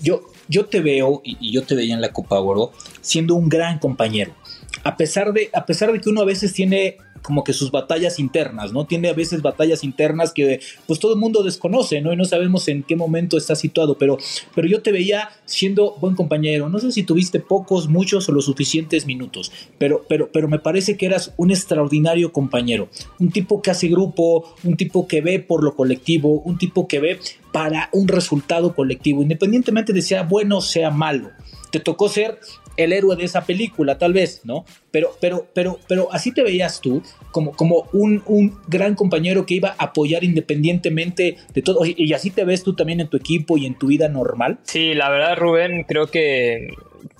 Yo, 0.00 0.22
yo 0.48 0.66
te 0.66 0.80
veo, 0.80 1.20
y, 1.24 1.52
yo 1.52 1.62
te 1.64 1.74
veía 1.74 1.94
en 1.94 2.00
la 2.00 2.12
Copa 2.12 2.38
Oro, 2.40 2.72
siendo 3.00 3.34
un 3.34 3.48
gran 3.48 3.78
compañero 3.78 4.34
a 4.82 4.96
pesar 4.96 5.32
de, 5.32 5.50
a 5.52 5.64
pesar 5.66 5.92
de 5.92 6.00
que 6.00 6.10
uno 6.10 6.22
a 6.22 6.24
veces 6.24 6.52
tiene 6.52 6.98
como 7.24 7.42
que 7.42 7.54
sus 7.54 7.70
batallas 7.70 8.18
internas, 8.18 8.72
¿no? 8.72 8.84
Tiene 8.84 9.08
a 9.08 9.14
veces 9.14 9.40
batallas 9.40 9.82
internas 9.82 10.32
que 10.32 10.60
pues 10.86 11.00
todo 11.00 11.14
el 11.14 11.20
mundo 11.20 11.42
desconoce, 11.42 12.02
¿no? 12.02 12.12
Y 12.12 12.16
no 12.16 12.26
sabemos 12.26 12.68
en 12.68 12.82
qué 12.82 12.96
momento 12.96 13.38
está 13.38 13.56
situado, 13.56 13.96
pero, 13.96 14.18
pero 14.54 14.68
yo 14.68 14.82
te 14.82 14.92
veía 14.92 15.30
siendo 15.46 15.96
buen 16.00 16.14
compañero. 16.14 16.68
No 16.68 16.78
sé 16.78 16.92
si 16.92 17.02
tuviste 17.02 17.40
pocos, 17.40 17.88
muchos 17.88 18.28
o 18.28 18.32
los 18.32 18.44
suficientes 18.44 19.06
minutos, 19.06 19.50
pero, 19.78 20.04
pero, 20.06 20.28
pero 20.32 20.48
me 20.48 20.58
parece 20.58 20.98
que 20.98 21.06
eras 21.06 21.32
un 21.38 21.50
extraordinario 21.50 22.30
compañero, 22.30 22.90
un 23.18 23.30
tipo 23.30 23.62
que 23.62 23.70
hace 23.70 23.88
grupo, 23.88 24.54
un 24.62 24.76
tipo 24.76 25.08
que 25.08 25.22
ve 25.22 25.40
por 25.40 25.64
lo 25.64 25.74
colectivo, 25.74 26.42
un 26.42 26.58
tipo 26.58 26.86
que 26.86 27.00
ve 27.00 27.18
para 27.52 27.88
un 27.92 28.06
resultado 28.06 28.74
colectivo, 28.74 29.22
independientemente 29.22 29.94
de 29.94 30.02
sea 30.02 30.24
bueno 30.24 30.58
o 30.58 30.62
sea 30.62 30.90
malo. 30.90 31.30
Te 31.74 31.80
tocó 31.80 32.08
ser 32.08 32.38
el 32.76 32.92
héroe 32.92 33.16
de 33.16 33.24
esa 33.24 33.44
película, 33.44 33.98
tal 33.98 34.12
vez, 34.12 34.42
¿no? 34.44 34.64
Pero, 34.92 35.10
pero, 35.20 35.48
pero, 35.54 35.80
pero 35.88 36.08
así 36.12 36.32
te 36.32 36.44
veías 36.44 36.80
tú, 36.80 37.02
como, 37.32 37.50
como 37.50 37.88
un, 37.92 38.22
un 38.26 38.56
gran 38.68 38.94
compañero 38.94 39.44
que 39.44 39.54
iba 39.54 39.70
a 39.70 39.86
apoyar 39.86 40.22
independientemente 40.22 41.36
de 41.52 41.62
todo. 41.62 41.80
Y 41.84 42.12
así 42.12 42.30
te 42.30 42.44
ves 42.44 42.62
tú 42.62 42.76
también 42.76 43.00
en 43.00 43.08
tu 43.08 43.16
equipo 43.16 43.58
y 43.58 43.66
en 43.66 43.76
tu 43.76 43.88
vida 43.88 44.08
normal. 44.08 44.60
Sí, 44.62 44.94
la 44.94 45.10
verdad, 45.10 45.36
Rubén, 45.36 45.82
creo 45.82 46.06
que 46.06 46.68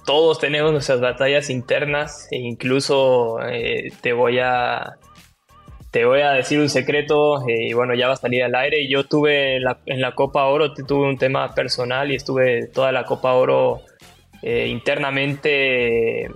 todos 0.07 0.39
tenemos 0.39 0.71
nuestras 0.71 1.01
batallas 1.01 1.51
internas 1.51 2.29
e 2.31 2.37
incluso 2.37 3.41
eh, 3.45 3.91
te 4.03 4.13
voy 4.13 4.39
a 4.39 4.99
te 5.91 6.05
voy 6.05 6.21
a 6.21 6.31
decir 6.31 6.61
un 6.61 6.69
secreto 6.69 7.41
eh, 7.49 7.71
y 7.71 7.73
bueno, 7.73 7.95
ya 7.95 8.07
va 8.07 8.15
a 8.15 8.17
salir 8.17 8.45
al 8.45 8.55
aire. 8.55 8.89
Yo 8.89 9.03
tuve 9.03 9.57
en 9.57 10.01
la 10.01 10.15
Copa 10.15 10.45
Oro, 10.45 10.73
tuve 10.75 11.09
un 11.09 11.19
tema 11.19 11.55
personal 11.57 12.13
y 12.13 12.15
estuve 12.15 12.69
toda 12.69 12.93
la 12.93 13.05
Copa 13.05 13.33
Oro 13.35 13.83
eh, 14.47 14.67
internamente 14.69 16.29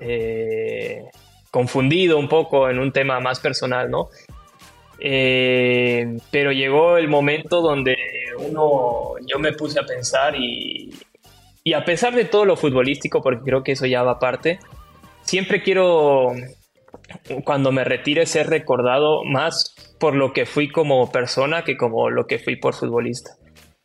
eh, 0.00 1.04
confundido 1.52 2.18
un 2.18 2.28
poco 2.28 2.68
en 2.68 2.80
un 2.80 2.90
tema 2.90 3.20
más 3.20 3.38
personal, 3.38 3.88
¿no? 3.88 4.08
pero 4.98 6.52
llegó 6.52 6.96
el 6.96 7.06
momento 7.06 7.60
donde 7.60 7.96
uno, 8.38 9.12
yo 9.26 9.38
me 9.38 9.52
puse 9.52 9.78
a 9.78 9.84
pensar 9.84 10.34
y, 10.34 10.90
y 11.62 11.74
a 11.74 11.84
pesar 11.84 12.14
de 12.14 12.24
todo 12.24 12.46
lo 12.46 12.56
futbolístico, 12.56 13.22
porque 13.22 13.44
creo 13.44 13.62
que 13.62 13.72
eso 13.72 13.86
ya 13.86 14.02
va 14.02 14.12
aparte, 14.12 14.58
siempre 15.22 15.62
quiero 15.62 16.32
cuando 17.44 17.72
me 17.72 17.84
retire 17.84 18.26
ser 18.26 18.48
recordado 18.48 19.22
más 19.24 19.74
por 20.00 20.14
lo 20.14 20.32
que 20.32 20.46
fui 20.46 20.68
como 20.68 21.12
persona 21.12 21.62
que 21.62 21.76
como 21.76 22.10
lo 22.10 22.26
que 22.26 22.38
fui 22.38 22.56
por 22.56 22.74
futbolista. 22.74 23.36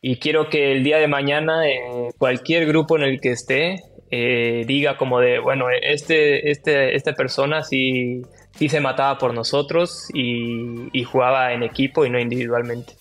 Y 0.01 0.17
quiero 0.17 0.50
que 0.50 0.72
el 0.72 0.84
día 0.84 0.98
de 0.98 1.08
mañana 1.08 1.67
eh, 1.67 2.10
cualquier 2.17 2.65
grupo 2.65 2.98
en 2.98 3.03
el 3.03 3.22
que 3.22 3.31
esté 3.31 3.84
eh, 4.10 4.63
diga 4.67 4.98
como 4.98 5.20
de, 5.20 5.39
bueno, 5.39 5.67
este, 5.70 6.50
este, 6.50 6.96
esta 6.96 7.13
persona 7.13 7.63
sí, 7.63 8.24
sí 8.55 8.67
se 8.67 8.79
mataba 8.79 9.17
por 9.20 9.34
nosotros 9.34 10.10
y, 10.13 10.89
y, 10.91 11.03
jugaba 11.03 11.53
en 11.53 11.63
equipo 11.63 12.05
y 12.05 12.10
no 12.10 12.20
individualmente. 12.20 12.93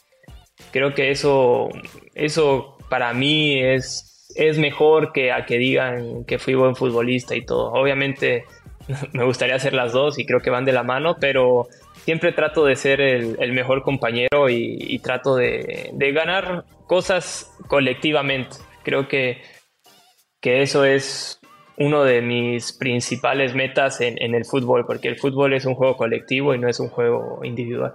Creo 0.73 0.95
que 0.95 1.11
eso, 1.11 1.71
eso 2.15 2.77
para 2.91 3.15
mí 3.15 3.59
es, 3.59 4.31
es 4.37 4.59
mejor 4.59 5.13
que 5.13 5.33
a 5.33 5.47
que 5.47 5.57
digan 5.59 6.25
que 6.27 6.39
fui 6.39 6.55
buen 6.55 6.77
futbolista 6.77 7.35
y 7.35 7.45
todo. 7.45 7.73
Obviamente 7.73 8.45
me 9.13 9.25
gustaría 9.25 9.55
hacer 9.55 9.73
las 9.73 9.93
dos 9.93 10.19
y 10.19 10.27
creo 10.27 10.41
que 10.41 10.51
van 10.51 10.65
de 10.65 10.73
la 10.73 10.83
mano, 10.83 11.17
pero 11.19 11.67
siempre 12.05 12.33
trato 12.33 12.65
de 12.65 12.77
ser 12.77 13.01
el, 13.01 13.53
mejor 13.53 13.83
compañero 13.83 14.49
y, 14.49 14.99
trato 14.99 15.37
de, 15.37 15.93
ganar 16.15 16.65
cosas 16.91 17.49
colectivamente. 17.69 18.57
Creo 18.83 19.07
que, 19.07 19.43
que 20.41 20.61
eso 20.63 20.85
es 20.85 21.39
uno 21.77 22.03
de 22.03 22.21
mis 22.21 22.73
principales 22.73 23.55
metas 23.55 24.01
en, 24.01 24.21
en 24.21 24.35
el 24.35 24.45
fútbol, 24.45 24.85
porque 24.85 25.07
el 25.07 25.15
fútbol 25.15 25.53
es 25.53 25.67
un 25.67 25.77
juego 25.77 25.97
colectivo 25.97 26.53
y 26.53 26.59
no 26.59 26.69
es 26.69 26.81
un 26.81 26.89
juego 26.89 27.45
individual. 27.45 27.95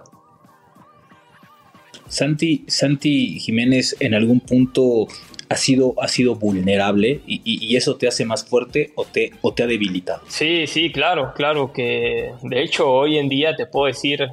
Santi, 2.08 2.64
Santi 2.68 3.38
Jiménez 3.38 3.94
en 4.00 4.14
algún 4.14 4.40
punto 4.40 5.06
ha 5.50 5.56
sido, 5.56 5.92
ha 6.00 6.08
sido 6.08 6.34
vulnerable 6.36 7.20
y, 7.26 7.76
eso 7.76 7.96
te 7.96 8.08
hace 8.08 8.24
más 8.24 8.48
fuerte 8.48 8.92
o 8.94 9.04
te, 9.04 9.32
o 9.42 9.52
te 9.52 9.62
ha 9.62 9.66
debilitado. 9.66 10.22
Sí, 10.28 10.66
sí, 10.66 10.90
claro, 10.90 11.34
claro 11.36 11.70
que 11.70 12.32
de 12.44 12.62
hecho 12.62 12.90
hoy 12.90 13.18
en 13.18 13.28
día 13.28 13.54
te 13.56 13.66
puedo 13.66 13.88
decir, 13.88 14.26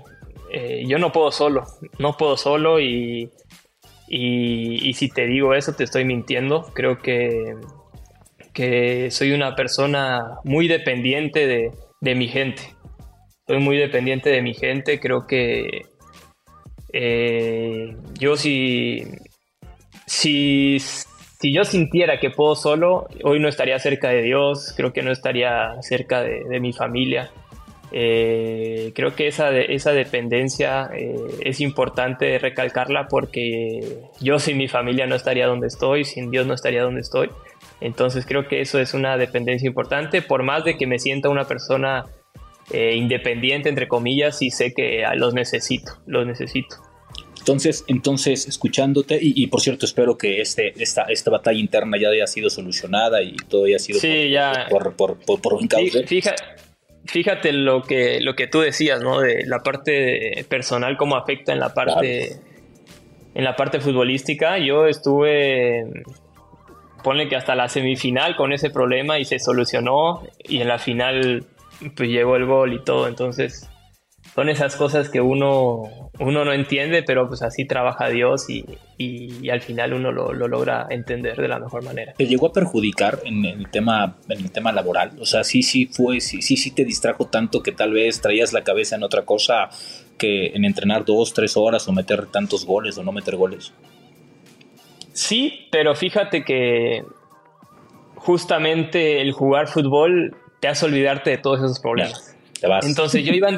eh, 0.53 0.85
yo 0.87 0.99
no 0.99 1.11
puedo 1.11 1.33
solo, 1.33 1.65
no 1.99 2.15
puedo 2.15 2.37
solo 2.37 2.79
y, 2.79 3.29
y, 4.07 4.93
si 4.93 5.09
te 5.09 5.25
digo 5.25 5.53
eso 5.53 5.73
te 5.73 5.83
estoy 5.83 6.05
mintiendo, 6.05 6.63
creo 6.73 6.99
que, 6.99 7.55
que 8.53 9.09
soy 9.11 9.31
una 9.31 9.55
persona 9.55 10.39
muy 10.43 10.67
dependiente 10.67 11.47
de, 11.47 11.71
de 12.01 12.15
mi 12.15 12.27
gente, 12.27 12.63
soy 13.47 13.59
muy 13.59 13.77
dependiente 13.77 14.29
de 14.29 14.41
mi 14.41 14.53
gente, 14.53 14.99
creo 14.99 15.25
que 15.27 15.87
eh, 16.93 17.95
yo 18.19 18.37
si 18.37 19.03
si, 20.05 20.77
si 20.79 21.53
yo 21.53 21.65
sintiera 21.65 22.19
que 22.19 22.29
puedo 22.29 22.55
solo, 22.55 23.07
hoy 23.23 23.39
no 23.39 23.47
estaría 23.47 23.79
cerca 23.79 24.09
de 24.09 24.21
Dios, 24.21 24.73
creo 24.75 24.93
que 24.93 25.01
no 25.01 25.11
estaría 25.11 25.81
cerca 25.81 26.21
de, 26.21 26.59
mi 26.59 26.73
familia. 26.73 27.31
Eh, 27.95 28.91
creo 28.95 29.15
que 29.15 29.27
esa, 29.27 29.55
esa 29.55 29.91
dependencia 29.91 30.89
eh, 30.95 31.15
es 31.41 31.61
importante 31.61 32.39
recalcarla 32.39 33.07
porque 33.07 33.99
yo 34.19 34.39
sin 34.39 34.57
mi 34.57 34.67
familia 34.67 35.05
no 35.05 35.13
estaría 35.13 35.45
donde 35.45 35.67
estoy, 35.67 36.03
sin 36.03 36.31
Dios 36.31 36.47
no 36.47 36.55
estaría 36.55 36.81
donde 36.81 37.01
estoy. 37.01 37.29
Entonces 37.81 38.25
creo 38.25 38.47
que 38.47 38.61
eso 38.61 38.79
es 38.79 38.95
una 38.95 39.15
dependencia 39.17 39.67
importante, 39.67 40.23
por 40.23 40.41
más 40.41 40.65
de 40.65 40.75
que 40.75 40.87
me 40.87 40.97
sienta 40.97 41.29
una 41.29 41.45
persona 41.45 42.05
eh, 42.71 42.95
independiente, 42.95 43.69
entre 43.69 43.87
comillas, 43.87 44.41
y 44.41 44.49
sé 44.49 44.73
que 44.73 45.03
los 45.15 45.35
necesito, 45.35 45.91
los 46.07 46.25
necesito. 46.25 46.77
Entonces, 47.37 47.83
entonces 47.87 48.47
escuchándote, 48.47 49.19
y, 49.21 49.45
por 49.47 49.59
cierto, 49.59 49.85
espero 49.85 50.17
que 50.17 50.39
este, 50.39 50.73
esta, 50.81 51.03
esta 51.03 51.29
batalla 51.29 51.59
interna 51.59 51.97
ya 51.99 52.07
haya 52.07 52.25
sido 52.25 52.49
solucionada 52.49 53.21
y 53.21 53.35
todo 53.35 53.65
haya 53.65 53.79
sido 53.79 53.99
por, 54.69 54.95
Por, 54.95 55.17
por, 55.17 55.41
por, 55.41 55.53
un 55.55 55.67
cauce. 55.67 56.07
Fíjate, 56.07 56.41
fíjate 57.05 57.51
lo 57.51 57.83
que, 57.83 58.19
lo 58.21 58.35
que 58.35 58.47
tú 58.47 58.59
decías, 58.59 59.01
¿no? 59.01 59.19
De 59.19 59.45
la 59.45 59.59
parte 59.59 60.45
personal, 60.49 60.97
cómo 60.97 61.15
afecta 61.15 61.53
en 61.53 61.59
la 61.59 61.73
parte, 61.73 62.37
en 63.33 63.43
la 63.43 63.55
parte 63.55 63.79
futbolística. 63.79 64.57
Yo 64.57 64.87
estuve, 64.87 65.85
ponle 67.03 67.27
que 67.27 67.35
hasta 67.35 67.55
la 67.55 67.69
semifinal 67.69 68.35
con 68.35 68.53
ese 68.53 68.69
problema 68.69 69.19
y 69.19 69.25
se 69.25 69.39
solucionó, 69.39 70.23
y 70.43 70.61
en 70.61 70.67
la 70.67 70.79
final 70.79 71.45
pues 71.95 72.09
llegó 72.09 72.35
el 72.35 72.45
gol 72.45 72.73
y 72.73 72.83
todo, 72.83 73.07
entonces 73.07 73.69
son 74.35 74.49
esas 74.49 74.75
cosas 74.75 75.09
que 75.09 75.21
uno, 75.21 76.02
uno 76.19 76.45
no 76.45 76.53
entiende, 76.53 77.01
pero 77.01 77.27
pues 77.27 77.41
así 77.41 77.65
trabaja 77.65 78.09
Dios 78.09 78.49
y, 78.49 78.65
y, 78.97 79.49
al 79.49 79.61
final 79.61 79.93
uno 79.93 80.11
lo, 80.11 80.31
lo, 80.31 80.47
logra 80.47 80.85
entender 80.89 81.37
de 81.37 81.47
la 81.47 81.59
mejor 81.59 81.83
manera. 81.83 82.13
¿Te 82.13 82.27
llegó 82.27 82.47
a 82.47 82.53
perjudicar 82.53 83.19
en 83.25 83.45
el 83.45 83.69
tema, 83.69 84.17
en 84.29 84.39
el 84.39 84.51
tema 84.51 84.71
laboral? 84.71 85.13
O 85.19 85.25
sea, 85.25 85.43
sí, 85.43 85.63
sí 85.63 85.87
fue, 85.87 86.21
sí, 86.21 86.41
sí, 86.41 86.55
sí 86.55 86.71
te 86.71 86.85
distrajo 86.85 87.25
tanto 87.27 87.63
que 87.63 87.71
tal 87.71 87.93
vez 87.93 88.21
traías 88.21 88.53
la 88.53 88.63
cabeza 88.63 88.95
en 88.95 89.03
otra 89.03 89.25
cosa 89.25 89.69
que 90.17 90.47
en 90.47 90.65
entrenar 90.65 91.03
dos, 91.03 91.33
tres 91.33 91.57
horas 91.57 91.87
o 91.87 91.91
meter 91.91 92.27
tantos 92.27 92.65
goles 92.65 92.97
o 92.97 93.03
no 93.03 93.11
meter 93.11 93.35
goles. 93.35 93.73
Sí, 95.13 95.67
pero 95.71 95.95
fíjate 95.95 96.43
que 96.43 97.03
justamente 98.15 99.21
el 99.21 99.31
jugar 99.31 99.67
fútbol 99.67 100.35
te 100.59 100.67
hace 100.67 100.85
olvidarte 100.85 101.31
de 101.31 101.37
todos 101.39 101.59
esos 101.59 101.79
problemas. 101.79 102.33
Entonces 102.83 103.25
yo 103.25 103.33
iba, 103.33 103.49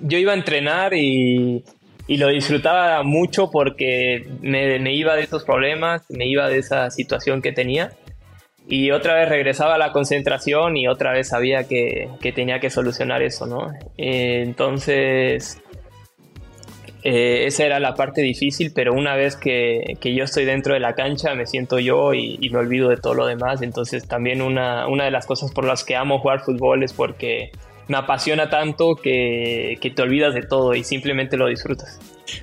yo 0.00 0.18
iba 0.18 0.32
a 0.32 0.34
entrenar 0.34 0.94
y, 0.94 1.62
lo 2.08 2.28
disfrutaba 2.28 3.02
mucho 3.02 3.50
porque 3.50 4.26
me, 4.40 4.94
iba 4.94 5.16
de 5.16 5.22
esos 5.22 5.44
problemas, 5.44 6.04
me 6.08 6.26
iba 6.26 6.48
de 6.48 6.58
esa 6.58 6.90
situación 6.90 7.42
que 7.42 7.52
tenía. 7.52 7.92
Y 8.68 8.90
otra 8.90 9.14
vez 9.14 9.28
regresaba 9.28 9.74
a 9.74 9.78
la 9.78 9.92
concentración 9.92 10.76
y 10.76 10.88
otra 10.88 11.12
vez 11.12 11.28
sabía 11.28 11.64
que, 11.64 12.08
tenía 12.34 12.60
que 12.60 12.70
solucionar 12.70 13.22
eso, 13.22 13.46
¿no? 13.46 13.72
Eh, 13.96 14.42
entonces, 14.44 15.60
eh, 17.02 17.46
esa 17.46 17.64
era 17.64 17.78
la 17.78 17.94
parte 17.94 18.22
difícil, 18.22 18.72
pero 18.74 18.92
una 18.92 19.14
vez 19.14 19.36
que, 19.36 19.96
yo 20.02 20.24
estoy 20.24 20.44
dentro 20.44 20.74
de 20.74 20.80
la 20.80 20.94
cancha 20.94 21.34
me 21.34 21.46
siento 21.46 21.78
yo 21.78 22.14
y, 22.14 22.38
y, 22.40 22.50
me 22.50 22.58
olvido 22.58 22.88
de 22.88 22.96
todo 22.96 23.14
lo 23.14 23.26
demás. 23.26 23.62
Entonces 23.62 24.08
también 24.08 24.42
una, 24.42 24.88
una 24.88 25.04
de 25.04 25.12
las 25.12 25.26
cosas 25.26 25.52
por 25.52 25.64
las 25.64 25.84
que 25.84 25.94
amo 25.94 26.18
jugar 26.18 26.40
fútbol 26.40 26.82
es 26.82 26.92
porque 26.92 27.52
me 27.88 27.96
apasiona 27.96 28.50
tanto 28.50 28.96
que, 28.96 29.78
te 29.94 30.02
olvidas 30.02 30.34
de 30.34 30.42
todo 30.42 30.74
y 30.74 30.84
simplemente 30.84 31.36
lo 31.36 31.46
disfrutas. 31.46 31.98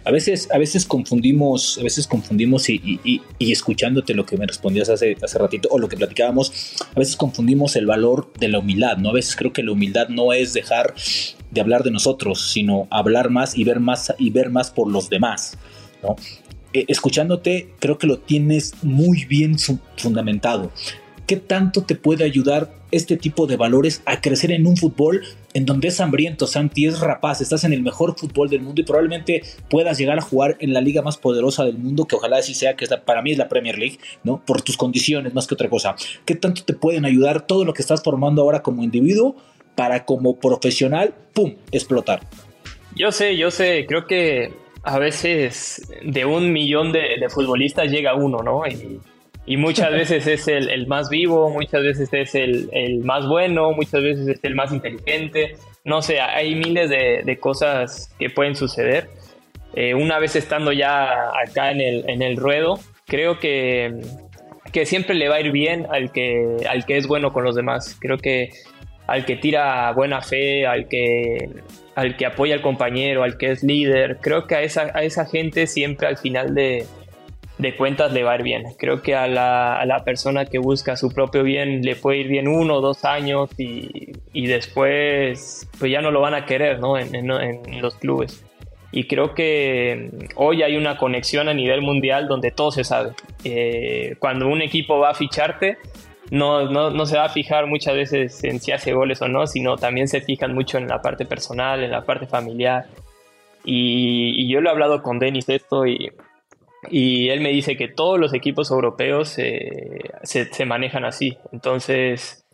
A 0.06 0.12
veces, 0.12 0.50
a 0.52 0.58
veces 0.58 0.86
confundimos, 0.86 1.78
a 1.78 1.84
veces 1.84 2.08
confundimos 2.08 2.70
y, 2.70 3.00
y, 3.04 3.52
escuchándote 3.52 4.14
lo 4.14 4.26
que 4.26 4.38
me 4.38 4.46
respondías 4.46 4.90
hace, 4.90 5.18
hace 5.22 5.38
ratito 5.38 5.68
o 5.72 5.78
lo 5.78 5.90
que 5.90 5.98
platicábamos, 5.98 6.78
a 6.96 7.00
veces 7.00 7.18
confundimos 7.18 7.76
el 7.76 7.86
valor 7.86 8.32
de 8.40 8.48
la 8.48 8.60
humildad, 8.60 8.98
¿no? 8.98 9.10
A 9.10 9.14
veces 9.14 9.36
creo 9.36 9.52
que 9.52 9.62
la 9.62 9.74
humildad 9.74 10.08
no 10.08 10.32
es 10.32 10.54
dejar 10.54 10.94
de 11.52 11.62
hablar 11.62 11.84
de 11.84 11.92
nosotros, 11.92 12.52
sino 12.52 12.88
hablar 12.90 13.30
más 13.30 13.58
y 13.58 13.66
ver 13.66 13.82
más 13.82 14.14
y 14.18 14.30
ver 14.30 14.50
más 14.50 14.72
por 14.72 14.90
los 14.90 15.10
demás, 15.10 15.58
¿no? 16.02 16.16
Eh, 16.74 16.86
escuchándote, 16.88 17.70
creo 17.80 17.98
que 18.00 18.08
lo 18.08 18.20
tienes 18.20 18.74
muy 18.84 19.26
bien 19.26 19.58
fundamentado. 19.98 20.72
¿Qué 21.28 21.38
tanto 21.38 21.84
te 21.84 21.96
puede 21.96 22.24
ayudar 22.24 22.72
este 22.92 23.18
tipo 23.18 23.48
de 23.48 23.58
valores 23.58 24.02
a 24.06 24.22
crecer 24.22 24.52
en 24.52 24.68
un 24.68 24.78
fútbol 24.78 25.24
en 25.54 25.66
donde 25.66 25.88
es 25.88 26.00
hambriento, 26.00 26.48
Santi, 26.48 26.86
es 26.86 27.00
rapaz, 27.00 27.42
estás 27.42 27.64
en 27.64 27.74
el 27.74 27.82
mejor 27.82 28.18
fútbol 28.18 28.50
del 28.50 28.62
mundo 28.62 28.82
y 28.82 28.84
probablemente 28.84 29.44
puedas 29.70 29.98
llegar 29.98 30.18
a 30.18 30.22
jugar 30.22 30.58
en 30.60 30.74
la 30.74 30.82
liga 30.82 31.02
más 31.02 31.18
poderosa 31.18 31.64
del 31.64 31.78
mundo, 31.78 32.06
que 32.06 32.16
ojalá 32.16 32.38
así 32.38 32.54
sea, 32.54 32.76
que 32.76 32.88
para 33.06 33.22
mí 33.22 33.32
es 33.32 33.38
la 33.38 33.50
Premier 33.50 33.78
League, 33.78 34.00
¿no? 34.24 34.44
Por 34.46 34.62
tus 34.62 34.78
condiciones 34.78 35.34
más 35.34 35.48
que 35.48 35.54
otra 35.54 35.70
cosa. 35.70 35.96
¿Qué 36.26 36.36
tanto 36.36 36.64
te 36.64 36.74
pueden 36.74 37.06
ayudar 37.06 37.46
todo 37.46 37.66
lo 37.66 37.74
que 37.74 37.82
estás 37.82 38.04
formando 38.04 38.42
ahora 38.42 38.62
como 38.62 38.84
individuo 38.84 39.36
para 39.76 40.06
como 40.06 40.40
profesional, 40.40 41.14
¡pum!, 41.34 41.56
explotar? 41.72 42.22
Yo 42.96 43.12
sé, 43.12 43.38
yo 43.38 43.50
sé, 43.50 43.86
creo 43.88 44.06
que 44.06 44.54
a 44.84 45.00
veces 45.00 45.88
de 46.04 46.26
un 46.26 46.52
millón 46.52 46.92
de, 46.92 47.28
futbolistas 47.30 47.90
llega 47.90 48.16
uno, 48.16 48.44
¿no? 48.44 48.68
Y 48.68 49.00
y 49.46 49.58
muchas 49.58 49.92
veces 49.92 50.28
es 50.28 50.48
el, 50.48 50.88
más 50.88 51.10
vivo, 51.10 51.50
muchas 51.50 51.84
veces 51.84 52.10
es 52.12 52.36
el, 52.36 53.00
más 53.04 53.28
bueno, 53.28 53.72
muchas 53.72 54.02
veces 54.02 54.28
es 54.28 54.40
el 54.44 54.56
más 54.56 54.72
inteligente. 54.72 55.56
No 55.84 56.02
sé, 56.02 56.22
hay 56.22 56.56
miles 56.56 56.90
de, 56.90 57.38
cosas 57.40 58.14
que 58.18 58.30
pueden 58.30 58.56
suceder. 58.56 59.10
Eh, 59.76 59.96
una 59.96 60.20
vez 60.20 60.36
estando 60.36 60.72
ya 60.72 61.30
acá 61.30 61.72
en 61.72 61.82
el, 61.82 62.10
en 62.10 62.22
el 62.22 62.38
ruedo, 62.38 62.80
creo 63.08 63.40
que, 63.40 64.02
que 64.72 64.86
siempre 64.86 65.16
le 65.16 65.30
va 65.30 65.36
a 65.36 65.42
ir 65.42 65.52
bien 65.52 65.88
al 65.90 66.12
que, 66.12 66.58
al 66.70 66.86
que 66.86 66.98
es 66.98 67.08
bueno 67.08 67.34
con 67.34 67.44
los 67.44 67.56
demás. 67.56 67.98
Creo 68.00 68.18
que 68.18 68.52
al 69.08 69.26
que 69.26 69.36
tira 69.36 69.92
buena 69.92 70.22
fe, 70.22 70.66
al 70.66 70.88
que, 70.88 71.50
al 71.96 72.16
que 72.16 72.26
apoya 72.26 72.56
al 72.56 72.62
compañero, 72.62 73.24
al 73.24 73.38
que 73.38 73.52
es 73.52 73.64
líder. 73.64 74.20
Creo 74.22 74.48
que 74.48 74.56
a 74.56 74.62
esa, 74.62 74.92
a 74.94 75.04
esa 75.04 75.26
gente 75.26 75.68
siempre 75.68 76.08
al 76.08 76.18
final 76.18 76.56
de, 76.56 76.86
de 77.64 77.76
cuentas 77.76 78.14
le 78.14 78.24
va 78.24 78.34
a 78.34 78.36
ir 78.36 78.44
bien. 78.44 78.64
Creo 78.78 79.02
que 79.02 79.16
a 79.16 79.28
la, 79.28 79.80
a 79.80 79.86
la, 79.86 80.04
persona 80.04 80.46
que 80.46 80.60
busca 80.60 80.96
su 80.96 81.10
propio 81.10 81.44
bien 81.44 81.82
le 81.82 81.96
puede 81.96 82.20
ir 82.20 82.28
bien 82.28 82.48
uno 82.48 82.76
o 82.76 82.82
dos 82.82 83.06
años 83.06 83.50
y, 83.58 84.12
y 84.34 84.46
después 84.48 85.68
pues 85.80 85.92
ya 85.92 86.02
no 86.02 86.12
lo 86.12 86.22
van 86.22 86.36
a 86.36 86.46
querer 86.46 86.80
¿no? 86.80 86.98
en, 86.98 87.16
en, 87.16 87.82
los 87.82 87.96
clubes. 87.96 88.46
Y 88.92 89.06
creo 89.08 89.34
que 89.34 90.12
hoy 90.36 90.62
hay 90.62 90.78
una 90.78 90.98
conexión 90.98 91.50
a 91.50 91.54
nivel 91.54 91.82
mundial 91.82 92.28
donde 92.28 92.52
todo 92.52 92.72
se 92.72 92.84
sabe. 92.84 93.14
Eh, 93.44 94.16
cuando 94.20 94.48
un 94.48 94.62
equipo 94.62 95.00
va 95.00 95.10
a 95.10 95.14
ficharte, 95.16 95.78
no, 96.30 96.70
no, 96.70 96.92
no, 96.92 97.06
se 97.08 97.18
va 97.18 97.26
a 97.26 97.30
fijar 97.30 97.66
muchas 97.66 97.96
veces 97.96 98.44
en 98.44 98.60
si 98.60 98.72
hace 98.72 98.94
goles 98.94 99.22
o 99.24 99.28
no, 99.28 99.48
sino 99.48 99.78
también 99.78 100.08
se 100.08 100.22
fijan 100.22 100.54
mucho 100.54 100.78
en 100.78 100.88
la 100.88 101.02
parte 101.02 101.26
personal, 101.26 101.84
en 101.84 101.90
la 101.90 102.06
parte 102.06 102.28
familiar. 102.28 102.86
Y, 103.66 104.36
y 104.38 104.52
yo 104.52 104.62
lo 104.62 104.70
he 104.70 104.72
hablado 104.74 105.02
con 105.02 105.18
Denis 105.18 105.50
esto 105.50 105.88
y 105.88 106.12
y 106.90 107.30
él 107.30 107.42
me 107.42 107.50
dice 107.50 107.76
que 107.76 107.88
todos 107.88 108.20
los 108.20 108.34
equipos 108.34 108.72
europeos 108.72 109.38
eh, 109.38 110.00
se, 110.24 110.46
se, 110.54 110.66
manejan 110.66 111.06
así. 111.06 111.38
Entonces, 111.52 112.46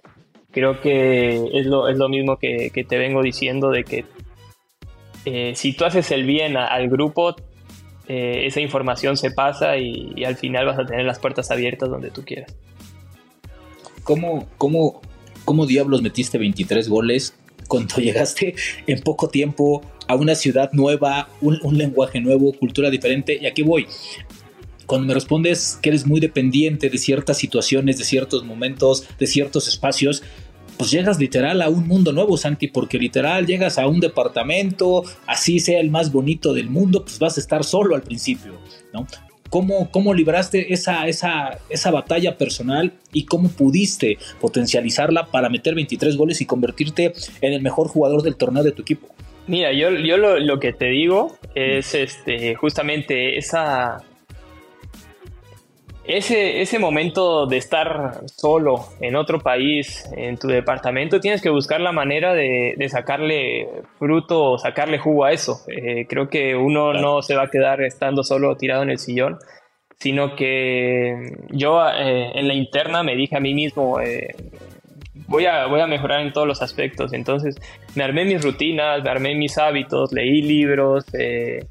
creo 0.52 0.82
que 0.82 1.50
es 1.54 1.66
lo, 1.66 1.88
es 1.88 1.98
lo 1.98 2.10
mismo 2.10 2.38
que, 2.38 2.72
te 2.88 2.98
vengo 2.98 3.22
diciendo 3.22 3.70
de 3.70 3.84
que 3.84 4.06
eh, 5.26 5.54
si 5.56 5.74
tú 5.74 5.86
haces 5.86 6.12
el 6.12 6.26
bien 6.26 6.58
al 6.58 6.90
grupo, 6.90 7.36
eh, 8.08 8.46
esa 8.46 8.62
información 8.62 9.18
se 9.18 9.32
pasa 9.32 9.78
y, 9.78 10.14
y, 10.16 10.24
al 10.26 10.36
final 10.36 10.66
vas 10.66 10.80
a 10.80 10.86
tener 10.86 11.06
las 11.06 11.20
puertas 11.20 11.52
abiertas 11.52 11.90
donde 11.90 12.10
tú 12.12 12.24
quieras. 12.24 12.56
¿Cómo, 14.04 14.48
cómo, 14.58 15.02
cómo 15.46 15.66
diablos 15.66 16.02
metiste 16.02 16.38
23 16.38 16.90
goles 16.90 17.38
cuando 17.68 17.96
llegaste 17.98 18.56
en 18.88 19.02
poco 19.02 19.30
tiempo 19.30 19.82
a 20.10 20.16
una 20.16 20.34
ciudad 20.34 20.72
nueva, 20.74 21.30
un, 21.40 21.78
lenguaje 21.78 22.20
nuevo, 22.20 22.52
cultura 22.54 22.90
diferente. 22.90 23.38
Y 23.40 23.46
aquí 23.46 23.62
voy. 23.62 23.86
Cuando 24.88 25.06
me 25.06 25.14
respondes 25.14 25.78
que 25.80 25.90
eres 25.90 26.08
muy 26.08 26.20
dependiente 26.20 26.90
de 26.90 26.98
ciertas 26.98 27.38
situaciones, 27.38 28.00
de 28.00 28.04
ciertos 28.04 28.44
momentos, 28.44 29.08
de 29.20 29.28
ciertos 29.28 29.68
espacios, 29.68 30.24
pues 30.78 30.90
llegas 30.90 31.20
literal 31.20 31.62
a 31.62 31.70
un 31.70 31.88
mundo 31.88 32.12
nuevo, 32.12 32.38
Santi, 32.38 32.70
porque 32.70 32.98
literal 32.98 33.46
llegas 33.46 33.78
a 33.78 33.86
un 33.86 34.00
departamento, 34.00 35.04
así 35.28 35.60
sea 35.60 35.80
el 35.80 35.92
más 35.92 36.12
bonito 36.12 36.56
del 36.56 36.72
mundo, 36.72 37.04
pues 37.04 37.20
vas 37.20 37.38
a 37.38 37.42
estar 37.42 37.64
solo 37.64 37.94
al 37.94 38.02
principio, 38.02 38.54
¿no? 38.92 39.06
¿Cómo, 39.52 39.92
cómo 39.92 40.14
libraste 40.14 40.74
esa, 40.74 41.08
esa, 41.08 41.60
esa 41.70 41.92
batalla 41.92 42.36
personal 42.38 42.94
y 43.14 43.26
cómo 43.26 43.50
pudiste 43.50 44.18
potencializarla 44.42 45.28
para 45.28 45.50
meter 45.50 45.76
23 45.76 46.18
goles 46.18 46.42
y 46.42 46.46
convertirte 46.46 47.14
en 47.42 47.54
el 47.54 47.62
mejor 47.62 47.88
jugador 47.88 48.24
del 48.24 48.36
torneo 48.36 48.64
de 48.64 48.72
tu 48.72 48.82
equipo? 48.82 49.08
Mira, 49.48 49.72
yo, 49.74 49.90
yo 49.92 50.18
lo, 50.18 50.40
lo, 50.40 50.60
que 50.60 50.74
te 50.74 50.86
digo 50.86 51.38
es 51.56 51.96
este, 51.96 52.54
justamente 52.56 53.38
esa, 53.38 54.04
ese, 56.10 56.62
ese 56.62 56.80
momento 56.80 57.46
de 57.46 57.58
estar 57.58 58.22
solo 58.26 58.88
en 59.00 59.16
otro 59.16 59.40
país, 59.40 60.10
en 60.18 60.38
tu 60.38 60.48
departamento, 60.48 61.20
tienes 61.20 61.40
que 61.40 61.52
buscar 61.52 61.82
la 61.82 61.92
manera 61.92 62.34
de, 62.34 62.74
de 62.78 62.90
sacarle 62.90 63.68
fruto, 64.00 64.58
sacarle 64.58 64.98
jugo 64.98 65.26
a 65.26 65.34
eso. 65.34 65.62
Eh, 65.68 66.08
creo 66.10 66.28
que 66.28 66.56
uno 66.56 66.92
claro. 66.92 67.02
no 67.02 67.22
se 67.22 67.36
va 67.36 67.44
a 67.44 67.50
quedar 67.52 67.84
estando 67.84 68.24
solo 68.24 68.58
tirado 68.58 68.82
en 68.82 68.90
el 68.90 68.98
sillón, 68.98 69.38
sino 70.00 70.36
que 70.36 71.38
yo 71.50 71.80
eh, 71.88 72.32
en 72.34 72.48
la 72.48 72.56
interna 72.56 73.04
me 73.04 73.16
dije 73.16 73.38
a 73.38 73.42
mí 73.42 73.54
mismo, 73.54 74.00
eh, 74.00 74.34
voy 75.30 75.46
a, 75.46 75.68
voy 75.68 75.80
a 75.80 75.88
mejorar 75.88 76.22
en 76.22 76.34
todos 76.34 76.48
los 76.48 76.62
aspectos. 76.62 77.14
Entonces 77.14 77.56
me 77.96 78.04
armé 78.04 78.26
mis 78.26 78.44
rutinas, 78.44 79.04
me 79.04 79.10
armé 79.10 79.36
mis 79.36 79.58
hábitos, 79.58 80.12
leí 80.12 80.42
libros, 80.42 81.06
eh, 81.14 81.66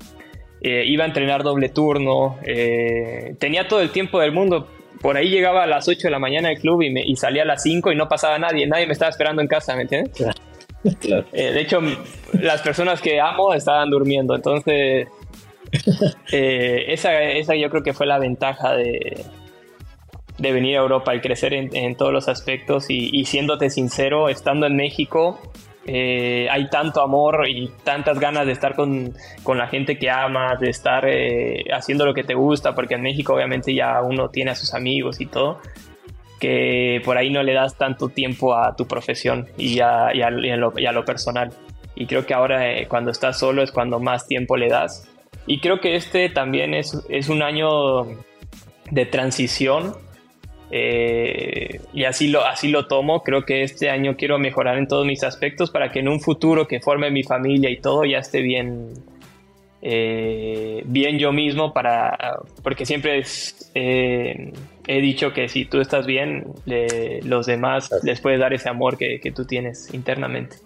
eh, 0.61 0.85
iba 0.87 1.05
a 1.05 1.07
entrenar 1.09 1.43
doble 1.43 1.69
turno, 1.69 2.39
eh, 2.47 3.35
tenía 3.39 3.69
todo 3.69 3.81
el 3.81 3.91
tiempo 3.91 4.21
del 4.21 4.33
mundo. 4.33 4.69
Por 5.01 5.17
ahí 5.17 5.29
llegaba 5.29 5.65
a 5.65 5.67
las 5.67 5.87
8 5.87 6.09
de 6.09 6.11
la 6.11 6.19
mañana 6.19 6.49
al 6.49 6.59
club 6.59 6.83
y, 6.83 6.91
me, 6.91 7.03
y 7.05 7.15
salía 7.17 7.43
a 7.43 7.47
las 7.47 7.63
5 7.63 7.93
y 7.93 7.97
no 7.97 8.09
pasaba 8.09 8.39
nadie, 8.39 8.67
nadie 8.67 8.87
me 8.87 8.93
estaba 8.93 9.11
esperando 9.11 9.43
en 9.43 9.49
casa, 9.49 9.77
¿me 9.77 9.83
entiendes? 9.83 10.17
Claro. 10.17 10.39
Claro. 11.01 11.27
Eh, 11.33 11.51
de 11.51 11.61
hecho, 11.61 11.81
las 12.41 12.63
personas 12.63 13.03
que 13.03 13.21
amo 13.21 13.53
estaban 13.53 13.91
durmiendo, 13.91 14.37
entonces 14.37 15.09
eh, 16.33 16.85
esa, 16.87 17.21
esa 17.21 17.57
yo 17.57 17.69
creo 17.69 17.83
que 17.83 17.93
fue 17.93 18.07
la 18.07 18.19
ventaja 18.19 18.75
de, 18.75 19.25
de 20.39 20.53
venir 20.53 20.77
a 20.77 20.81
Europa, 20.81 21.13
el 21.13 21.21
crecer 21.21 21.53
en, 21.53 21.75
en 21.75 21.97
todos 21.97 22.13
los 22.13 22.29
aspectos 22.29 22.91
y, 22.91 23.11
y, 23.13 23.25
siéndote 23.25 23.71
sincero, 23.71 24.29
estando 24.29 24.67
en 24.67 24.77
México, 24.77 25.41
eh, 25.91 26.47
hay 26.51 26.69
tanto 26.69 27.01
amor 27.01 27.49
y 27.49 27.71
tantas 27.83 28.21
ganas 28.21 28.45
de 28.45 28.53
estar 28.53 28.77
con, 28.77 29.15
con 29.43 29.57
la 29.57 29.69
gente 29.69 29.99
que 29.99 30.11
amas, 30.11 30.61
de 30.61 30.69
estar 30.69 31.07
eh, 31.09 31.65
haciendo 31.73 32.05
lo 32.05 32.13
que 32.13 32.25
te 32.25 32.35
gusta, 32.35 32.75
porque 32.75 32.95
en 32.95 33.01
México 33.01 33.33
obviamente 33.35 33.75
ya 33.75 34.03
uno 34.03 34.29
tiene 34.29 34.51
a 34.51 34.55
sus 34.55 34.75
amigos 34.75 35.19
y 35.21 35.27
todo, 35.27 35.61
que 36.39 37.01
por 37.07 37.17
ahí 37.17 37.31
no 37.31 37.43
le 37.43 37.55
das 37.55 37.77
tanto 37.77 38.11
tiempo 38.11 38.55
a 38.55 38.77
tu 38.77 38.87
profesión 38.87 39.49
y 39.57 39.81
a, 39.81 40.15
y 40.15 40.21
a, 40.21 40.31
y 40.31 40.51
a, 40.51 40.57
lo, 40.57 40.79
y 40.79 40.85
a 40.85 40.93
lo, 40.93 41.07
personal. 41.07 41.53
Y 41.95 42.07
creo 42.07 42.27
que 42.27 42.35
ahora 42.35 42.71
eh, 42.71 42.87
cuando 42.87 43.11
estás 43.11 43.39
solo 43.39 43.63
es 43.63 43.73
cuando 43.73 43.99
más 43.99 44.27
tiempo 44.27 44.59
le 44.59 44.69
das. 44.69 45.09
Y 45.47 45.61
creo 45.61 45.81
que 45.81 45.97
este 45.97 46.29
también 46.29 46.75
es, 46.75 47.03
es 47.09 47.31
un 47.31 47.43
año 47.43 48.05
de 48.91 49.07
transición 49.07 49.95
eh, 50.71 51.81
y 51.93 52.05
así 52.05 52.29
lo, 52.29 52.45
así 52.45 52.69
lo 52.69 52.87
tomo. 52.87 53.23
Creo 53.23 53.45
que 53.45 53.63
este 53.63 53.91
año 53.91 54.17
quiero 54.17 54.39
mejorar 54.39 54.79
en 54.79 54.87
todos 54.87 55.07
mis 55.07 55.23
aspectos 55.25 55.71
para 55.71 55.91
que 55.91 56.01
en 56.01 56.09
un 56.09 56.21
futuro 56.21 56.67
que 56.67 56.81
forme 56.81 57.11
mi 57.11 57.23
familia 57.23 57.71
y 57.71 57.81
todo 57.81 58.05
ya 58.05 58.19
esté 58.19 58.43
bien, 58.43 58.93
eh, 59.83 60.83
bien 60.85 61.19
yo 61.19 61.33
mismo. 61.33 61.73
Para, 61.73 62.41
porque 62.63 62.85
siempre 62.85 63.19
es, 63.19 63.71
eh, 63.75 64.53
he 64.87 65.01
dicho 65.01 65.33
que 65.33 65.49
si 65.49 65.65
tú 65.65 65.81
estás 65.81 66.07
bien, 66.07 66.47
le, 66.67 67.23
los 67.23 67.47
demás 67.47 67.91
les 68.03 68.21
puedes 68.21 68.41
dar 68.41 68.53
ese 68.53 68.69
amor 68.69 68.99
que, 68.99 69.21
que, 69.21 69.33
tú 69.33 69.45
tienes 69.45 69.93
internamente. 69.95 70.57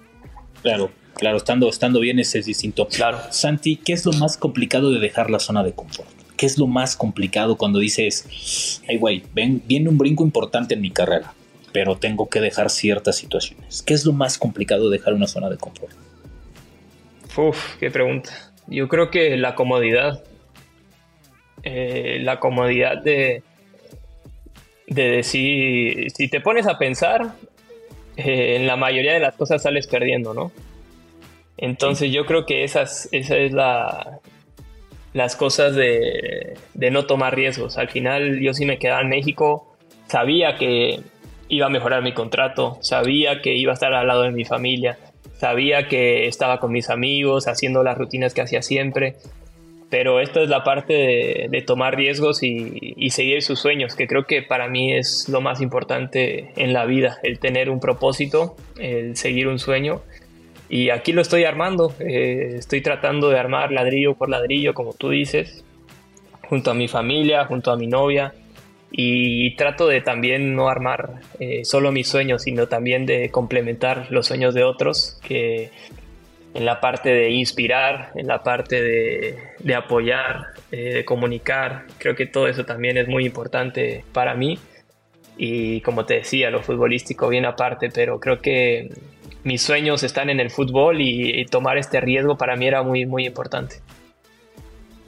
Claro, 0.63 0.91
claro, 1.15 1.37
estando, 1.37 1.69
estando 1.69 2.01
bien 2.01 2.19
ese 2.19 2.41
es 2.41 2.47
distinto. 2.47 2.89
Claro. 2.89 3.19
Santi, 3.31 3.77
¿qué 3.77 3.93
es 3.93 4.05
lo 4.05 4.13
más 4.13 4.37
complicado 4.37 4.91
de 4.91 5.01
dejar 5.01 5.31
la 5.31 5.39
zona 5.39 5.63
de 5.63 5.73
confort? 5.73 6.22
¿Qué 6.43 6.47
es 6.47 6.59
lo 6.59 6.67
más 6.67 6.97
complicado 6.97 7.57
cuando 7.57 7.79
dices, 7.79 8.83
hey, 8.89 8.97
güey, 8.99 9.23
viene 9.33 9.89
un 9.89 9.97
brinco 9.97 10.25
importante 10.25 10.75
en 10.75 10.81
mi 10.81 10.91
carrera, 10.91 11.35
pero 11.73 11.99
tengo 11.99 12.29
que 12.29 12.41
dejar 12.41 12.69
ciertas 12.69 13.15
situaciones? 13.15 13.81
¿Qué 13.81 13.95
es 13.95 14.05
lo 14.05 14.13
más 14.13 14.39
complicado 14.39 14.91
de 14.91 14.99
dejar 14.99 15.15
una 15.15 15.29
zona 15.29 15.49
de 15.49 15.57
confort? 15.57 15.93
Uf, 17.37 17.77
qué 17.79 17.93
pregunta. 17.93 18.33
Yo 18.67 18.89
creo 18.89 19.09
que 19.09 19.37
la 19.37 19.55
comodidad. 19.55 20.25
Eh, 21.63 22.19
la 22.23 22.41
comodidad 22.41 23.01
de, 23.01 23.45
de 24.89 25.03
decir, 25.11 26.11
si 26.11 26.27
te 26.27 26.41
pones 26.41 26.67
a 26.67 26.77
pensar, 26.77 27.37
eh, 28.17 28.57
en 28.57 28.67
la 28.67 28.75
mayoría 28.75 29.13
de 29.13 29.21
las 29.21 29.37
cosas 29.37 29.63
sales 29.63 29.87
perdiendo, 29.87 30.35
¿no? 30.35 30.51
Entonces 31.57 32.09
sí. 32.09 32.13
yo 32.13 32.27
creo 32.27 32.47
que 32.47 32.65
esas, 32.65 33.09
esa 33.13 33.37
es 33.37 33.53
la, 33.53 34.19
las 35.13 35.37
cosas 35.37 35.75
de, 35.75 36.55
de, 36.75 36.91
no 36.91 37.07
tomar 37.07 37.35
riesgos. 37.35 37.79
Al 37.79 37.89
final 37.89 38.41
yo 38.41 38.55
sí 38.55 38.65
me 38.65 38.79
quedaba 38.79 39.03
en 39.03 39.09
México, 39.09 39.77
sabía 40.09 40.57
que 40.57 41.01
iba 41.49 41.67
a 41.67 41.71
mejorar 41.71 42.03
mi 42.03 42.15
contrato, 42.15 42.79
sabía 42.81 43.43
que 43.43 43.55
iba 43.55 43.73
a 43.73 43.75
estar 43.75 43.93
al 43.93 44.07
lado 44.07 44.23
de 44.23 44.33
mi 44.33 44.45
familia, 44.45 44.99
sabía 45.37 45.89
que 45.89 46.27
estaba 46.27 46.61
con 46.61 46.73
mis 46.73 46.89
amigos, 46.89 47.47
haciendo 47.47 47.83
las 47.83 47.99
rutinas 47.99 48.33
que 48.33 48.41
hacía 48.41 48.63
siempre, 48.63 49.17
pero 49.93 50.21
esta 50.21 50.41
es 50.41 50.49
la 50.49 50.65
parte 50.65 51.49
de, 51.51 51.63
tomar 51.67 51.95
riesgos 51.95 52.43
y, 52.43 53.11
seguir 53.11 53.43
sus 53.43 53.61
sueños, 53.61 53.95
que 53.95 54.07
creo 54.07 54.25
que 54.25 54.41
para 54.41 54.67
mí 54.67 54.95
es 54.95 55.29
lo 55.29 55.43
más 55.43 55.61
importante 55.61 56.53
en 56.57 56.73
la 56.73 56.87
vida, 56.87 57.19
el 57.23 57.39
tener 57.39 57.69
un 57.69 57.79
propósito, 57.79 58.57
el 58.79 59.17
seguir 59.17 59.49
un 59.49 59.59
sueño 59.59 60.01
y 60.73 60.89
aquí 60.89 61.13
lo 61.13 61.21
estoy 61.21 61.45
armando, 61.45 61.95
eh, 61.99 62.55
estoy 62.57 62.81
tratando 62.81 63.29
de 63.29 63.39
armar 63.39 63.71
ladrillo 63.73 64.15
por 64.15 64.31
ladrillo, 64.31 64.73
como 64.73 64.95
tú 64.95 65.11
dices, 65.11 65.63
junto 66.49 66.71
a 66.71 66.75
mi 66.75 66.89
familia, 66.89 67.45
junto 67.45 67.73
a 67.73 67.77
mi 67.77 67.87
novia. 67.87 68.33
Y 68.91 69.55
trato 69.57 69.87
de 69.87 70.01
también 70.01 70.57
no 70.57 70.71
armar 70.71 71.21
eh, 71.39 71.67
solo 71.67 71.93
mis 71.93 72.09
sueños, 72.09 72.45
sino 72.45 72.69
también 72.69 73.05
de 73.05 73.29
complementar 73.31 74.07
los 74.09 74.27
sueños 74.27 74.55
de 74.55 74.65
otros, 74.65 75.21
que 75.23 75.69
en 76.55 76.65
la 76.65 76.81
parte 76.81 77.11
de 77.11 77.29
inspirar, 77.29 78.11
en 78.15 78.27
la 78.27 78.43
parte 78.43 78.81
de, 78.81 79.39
de 79.59 79.75
apoyar, 79.75 80.55
eh, 80.71 80.95
de 80.95 81.05
comunicar, 81.05 81.85
creo 81.99 82.17
que 82.17 82.25
todo 82.25 82.49
eso 82.49 82.65
también 82.65 82.97
es 82.97 83.09
muy 83.09 83.27
importante 83.27 84.07
para 84.15 84.33
mí. 84.35 84.59
Y 85.37 85.83
como 85.83 86.07
te 86.07 86.15
decía, 86.15 86.49
lo 86.49 86.63
futbolístico 86.63 87.29
viene 87.29 87.49
aparte, 87.49 87.91
pero 87.91 88.19
creo 88.19 88.41
que 88.41 88.89
mis 89.45 89.63
sueños 89.63 90.03
están 90.03 90.31
en 90.31 90.41
el 90.41 90.51
fútbol 90.51 91.01
y, 91.01 91.45
tomar 91.47 91.77
este 91.79 92.01
riesgo 92.01 92.37
para 92.37 92.57
mí 92.57 92.67
era 92.67 92.83
muy, 92.83 93.07
muy 93.07 93.27
importante. 93.27 93.77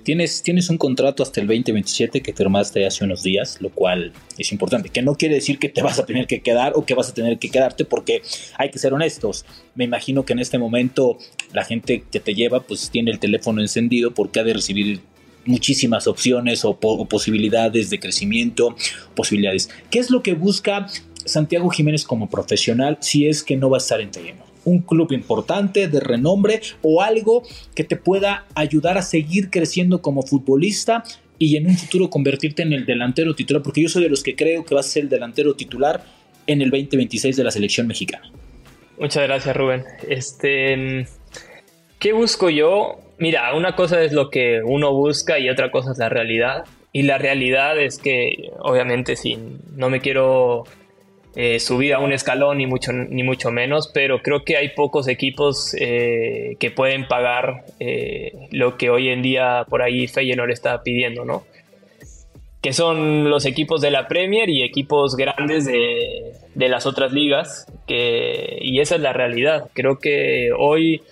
tienes, 0.03 0.43
tienes 0.43 0.69
un 0.69 0.77
contrato 0.77 1.23
hasta 1.23 1.41
el 1.41 1.47
2027 1.47 2.21
que 2.21 2.33
firmaste 2.33 2.87
hace 2.87 3.05
unos 3.05 3.23
días, 3.23 3.59
lo 3.61 3.71
cual 3.71 4.13
es 4.37 4.53
importante, 4.53 4.91
que 4.91 5.01
no 5.03 5.15
quiere 5.15 5.37
decir 5.37 5.59
que 5.59 5.69
te 5.69 5.83
vas 5.83 5.99
a 5.99 6.05
tener 6.05 6.27
que 6.27 6.43
quedar 6.43 6.73
o 6.75 6.85
que 6.85 6.95
vas 6.95 7.09
a 7.09 7.15
tener 7.15 7.39
que 7.39 7.51
quedarte, 7.51 7.85
porque 7.85 8.23
hay 8.59 8.71
que 8.71 8.79
ser 8.79 8.93
honestos. 8.93 9.47
Me 9.75 9.85
imagino 9.85 10.25
que 10.25 10.35
en 10.35 10.41
este 10.41 10.59
momento 10.59 11.17
la 11.53 11.65
gente 11.65 12.05
que 12.11 12.21
te 12.21 12.35
lleva 12.35 12.61
pues 12.61 12.91
tiene 12.91 13.11
el 13.11 13.19
teléfono 13.19 13.61
encendido 13.61 14.13
porque 14.13 14.41
ha 14.41 14.45
de 14.45 14.55
recibir 14.55 15.01
muchísimas 15.47 16.07
opciones 16.07 16.65
o, 16.65 16.79
posibilidades 16.79 17.91
de 17.91 17.99
crecimiento, 17.99 18.77
posibilidades. 19.15 19.71
¿Qué 19.91 19.99
es 19.99 20.11
lo 20.11 20.23
que 20.23 20.35
busca 20.35 20.87
Santiago 21.25 21.71
Jiménez 21.71 22.05
como 22.05 22.29
profesional 22.29 22.99
si 23.01 23.27
es 23.27 23.43
que 23.43 23.57
no 23.57 23.71
va 23.71 23.79
a 23.79 23.79
estar 23.79 24.01
en 24.01 24.11
Telleno? 24.11 24.55
un 24.65 24.81
club 24.81 25.13
importante, 25.13 25.89
de 25.89 26.01
renombre 26.01 26.61
o 26.83 27.03
algo 27.03 27.43
que 27.75 27.85
te 27.85 27.97
pueda 27.97 28.47
ayudar 28.55 28.99
a 28.99 29.03
seguir 29.03 29.51
creciendo 29.51 30.01
como 30.03 30.23
futbolista 30.23 31.05
y 31.39 31.57
en 31.57 31.67
un 31.67 31.77
futuro 31.77 32.11
convertirte 32.11 32.63
en 32.63 32.73
el 32.73 32.87
delantero 32.87 33.35
titular, 33.35 33.63
porque 33.63 33.83
yo 33.83 33.89
soy 33.89 34.05
de 34.05 34.09
los 34.09 34.23
que 34.23 34.37
creo 34.37 34.65
que 34.65 34.75
va 34.75 34.81
a 34.81 34.85
ser 34.85 35.05
el 35.05 35.09
delantero 35.09 35.55
titular 35.55 36.05
en 36.47 36.63
el 36.63 36.71
2026 36.71 37.37
de 37.37 37.45
la 37.45 37.51
selección 37.51 37.87
mexicana. 37.87 38.31
Muchas 38.99 39.25
gracias, 39.25 39.57
Rubén. 39.57 39.85
Este, 40.09 41.07
¿qué 41.99 42.13
busco 42.13 42.49
yo? 42.51 43.01
Mira, 43.19 43.55
una 43.55 43.75
cosa 43.75 44.03
es 44.03 44.13
lo 44.13 44.31
que 44.31 44.63
uno 44.65 44.93
busca 44.93 45.39
y 45.39 45.51
otra 45.51 45.71
cosa 45.71 45.93
es 45.93 45.99
la 45.99 46.09
realidad. 46.09 46.65
Y 46.93 47.03
la 47.03 47.19
realidad 47.19 47.81
es 47.81 47.99
que, 47.99 48.51
obviamente, 48.61 49.17
si 49.17 49.37
no 49.75 49.91
me 49.91 50.01
quiero 50.01 50.65
eh, 51.37 51.59
a 51.93 51.99
un 51.99 52.13
escalón, 52.13 52.59
ni 52.59 52.67
mucho, 52.67 52.93
ni 52.93 53.23
mucho 53.23 53.51
menos, 53.51 53.91
pero 53.93 54.23
creo 54.23 54.45
que 54.45 54.57
hay 54.57 54.69
pocos 54.71 55.09
equipos 55.09 55.75
eh, 55.79 56.57
que 56.61 56.71
pueden 56.71 57.09
pagar 57.09 57.65
eh, 57.81 58.33
lo 58.51 58.77
que 58.77 58.91
hoy 58.91 59.09
en 59.09 59.23
día 59.23 59.67
por 59.69 59.83
ahí 59.83 60.07
Feyenoord 60.07 60.51
está 60.51 60.83
pidiendo, 60.83 61.25
¿no? 61.25 61.45
Que 62.63 62.73
son 62.73 63.29
los 63.29 63.45
equipos 63.45 63.81
de 63.81 63.91
la 63.91 64.09
Premier 64.09 64.49
y 64.49 64.63
equipos 64.63 65.17
grandes 65.17 65.67
de, 65.67 66.33
de 66.55 66.69
las 66.69 66.87
otras 66.87 67.13
ligas, 67.13 67.67
que, 67.87 68.59
y 68.61 68.81
esa 68.81 68.95
es 68.95 69.01
la 69.01 69.13
realidad. 69.13 69.69
Creo 69.75 69.99
que 69.99 70.51
hoy 70.57 71.03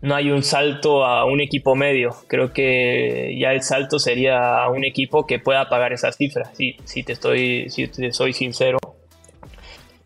no 0.00 0.14
hay 0.14 0.30
un 0.30 0.42
salto 0.42 1.04
a 1.04 1.24
un 1.24 1.40
equipo 1.40 1.74
medio. 1.74 2.14
Creo 2.28 2.52
que 2.52 3.36
ya 3.38 3.52
el 3.52 3.62
salto 3.62 3.98
sería 3.98 4.62
a 4.62 4.70
un 4.70 4.84
equipo 4.84 5.26
que 5.26 5.38
pueda 5.38 5.68
pagar 5.68 5.92
esas 5.92 6.16
cifras. 6.16 6.50
Si, 6.56 6.76
si 6.84 7.02
te 7.02 7.12
estoy, 7.12 7.68
si 7.70 7.88
te 7.88 8.12
soy 8.12 8.32
sincero. 8.32 8.77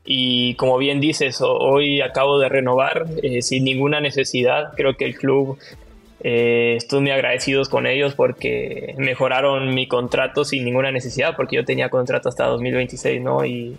Y 0.04 0.54
como 0.56 0.78
bien 0.78 1.00
dices, 1.00 1.40
hoy 1.40 2.00
acabo 2.00 2.38
de 2.38 2.48
renovar 2.48 3.06
eh, 3.22 3.42
sin 3.42 3.64
ninguna 3.64 4.00
necesidad. 4.00 4.72
Creo 4.76 4.96
que 4.96 5.04
el 5.04 5.14
club 5.16 5.58
eh, 6.20 6.74
estoy 6.76 7.00
muy 7.00 7.10
agradecidos 7.10 7.68
con 7.68 7.86
ellos 7.86 8.14
porque 8.14 8.94
mejoraron 8.98 9.74
mi 9.74 9.86
contrato 9.86 10.44
sin 10.44 10.64
ninguna 10.64 10.90
necesidad, 10.90 11.36
porque 11.36 11.56
yo 11.56 11.64
tenía 11.64 11.88
contrato 11.88 12.28
hasta 12.28 12.46
2026, 12.46 13.20
¿no? 13.22 13.44
Y 13.44 13.76